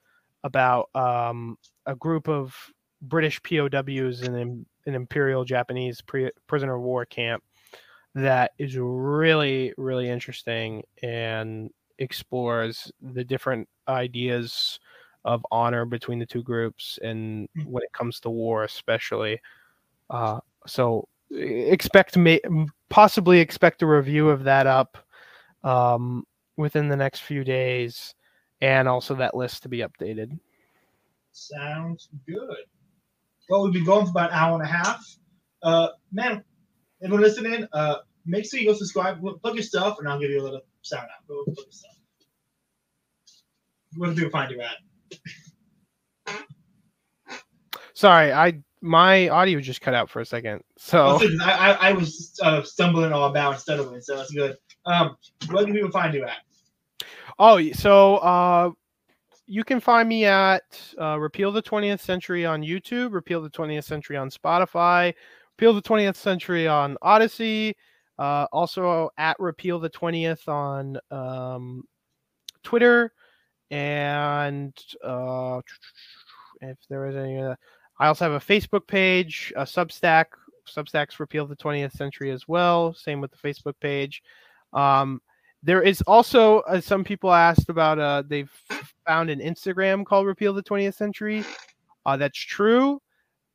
[0.43, 2.55] about um, a group of
[3.01, 7.43] British POWs in an, Imperial Japanese pre- prisoner of war camp
[8.15, 11.69] that is really, really interesting and
[11.99, 14.79] explores the different ideas
[15.27, 19.39] of honor between the two groups and when it comes to war, especially.
[20.09, 22.39] Uh, so expect me
[22.89, 24.97] possibly expect a review of that up
[25.63, 26.23] um,
[26.55, 28.15] within the next few days,
[28.61, 30.39] and also that list to be updated.
[31.33, 32.63] Sounds good.
[33.49, 35.05] Well, we've been going for about an hour and a half.
[35.61, 36.43] Uh, man,
[37.03, 40.41] everyone listening, uh, make sure you go subscribe, plug your stuff, and I'll give you
[40.41, 41.27] a little shout out.
[41.27, 41.91] Go plug your stuff.
[43.97, 44.77] Where do people find you at?
[47.93, 50.61] Sorry, I my audio just cut out for a second.
[50.77, 54.55] So I, I, I was uh, stumbling all about stuttering, so that's good.
[54.85, 55.17] Um,
[55.49, 56.37] where do people find you at?
[57.39, 58.71] Oh, so uh,
[59.45, 60.63] you can find me at
[60.99, 65.13] uh, Repeal the 20th Century on YouTube, Repeal the 20th Century on Spotify,
[65.57, 67.73] Repeal the 20th Century on Odysee,
[68.19, 71.83] uh, also at Repeal the 20th on um,
[72.63, 73.13] Twitter,
[73.71, 74.73] and
[75.03, 75.61] uh,
[76.61, 77.55] if there is any, uh,
[77.99, 80.25] I also have a Facebook page, a Substack.
[80.67, 82.93] Substack's Repeal the 20th Century as well.
[82.93, 84.21] Same with the Facebook page.
[84.73, 85.21] Um,
[85.63, 87.99] there is also some people asked about.
[87.99, 88.51] Uh, they've
[89.05, 91.43] found an Instagram called Repeal the 20th Century.
[92.05, 93.01] Uh, that's true.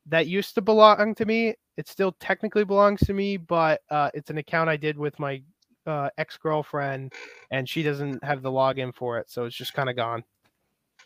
[0.07, 1.55] That used to belong to me.
[1.77, 5.41] It still technically belongs to me, but uh, it's an account I did with my
[5.85, 7.13] uh, ex girlfriend,
[7.51, 10.23] and she doesn't have the login for it, so it's just kind of gone.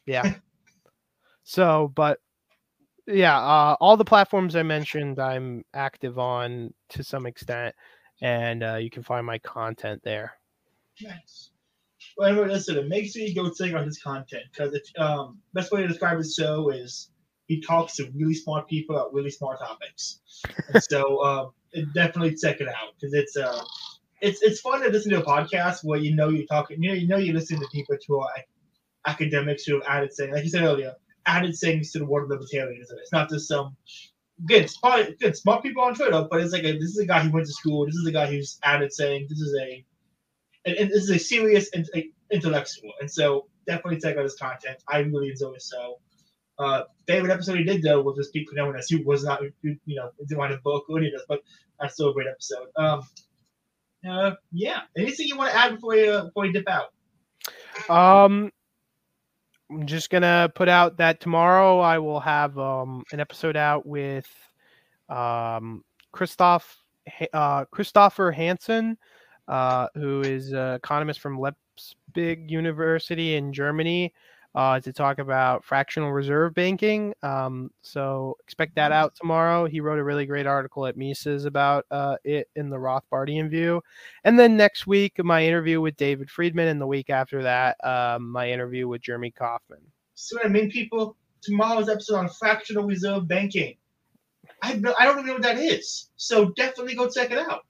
[0.05, 0.35] Yeah.
[1.43, 2.19] so, but
[3.07, 7.73] yeah, uh, all the platforms I mentioned, I'm active on to some extent,
[8.21, 10.33] and uh, you can find my content there.
[11.01, 11.51] Nice.
[12.17, 15.71] Well, anyway, listen, make sure you go check out his content because the um, best
[15.71, 17.11] way to describe his show is
[17.47, 20.19] he talks to really smart people about really smart topics.
[20.89, 21.51] so um,
[21.93, 23.63] definitely check it out because it's uh,
[24.21, 26.95] it's it's fun to listen to a podcast where you know you're talking, you know,
[26.95, 28.29] you know you're listening to people who are
[29.05, 30.93] academics who have added saying, like you said earlier,
[31.25, 32.93] added things to the world of libertarianism.
[32.99, 33.75] It's not just some
[34.45, 37.21] good, smart, good, smart people on Twitter, but it's like a, this is a guy
[37.21, 37.85] who went to school.
[37.85, 39.85] This is a guy who's added saying this is a
[40.65, 41.87] and, and this is a serious and
[42.31, 44.77] intellectual, and so definitely check out his content.
[44.87, 45.61] I really enjoy it.
[45.61, 45.99] So,
[46.59, 50.11] uh, favorite episode he did though was with Pete Quinones, who was not, you know,
[50.19, 51.39] didn't want to book or any of this, but
[51.79, 52.67] that's still a great episode.
[52.75, 53.01] Um,
[54.07, 54.81] uh, yeah.
[54.97, 56.93] Anything you want to add before you before you dip out?
[57.89, 58.51] Um,
[59.71, 64.27] I'm just gonna put out that tomorrow I will have um an episode out with
[65.09, 66.77] um Christoph
[67.33, 68.97] uh Christopher Hansen
[69.47, 74.13] uh, who is an economist from Leipzig University in Germany,
[74.57, 77.13] uh, to talk about fractional reserve banking.
[77.21, 79.67] Um, so expect that out tomorrow.
[79.67, 83.83] He wrote a really great article at Mises about uh, it in the Rothbardian view.
[84.23, 88.31] And then next week, my interview with David Friedman, and the week after that, um,
[88.31, 89.81] my interview with Jeremy Kauffman.
[90.15, 93.77] So I mean, people, tomorrow's episode on fractional reserve banking.
[94.63, 96.09] I, I don't even know what that is.
[96.15, 97.67] So definitely go check it out.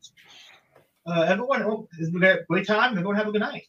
[1.05, 2.91] Uh, everyone, oh, it's been a great time.
[2.91, 3.67] Everyone have a good night.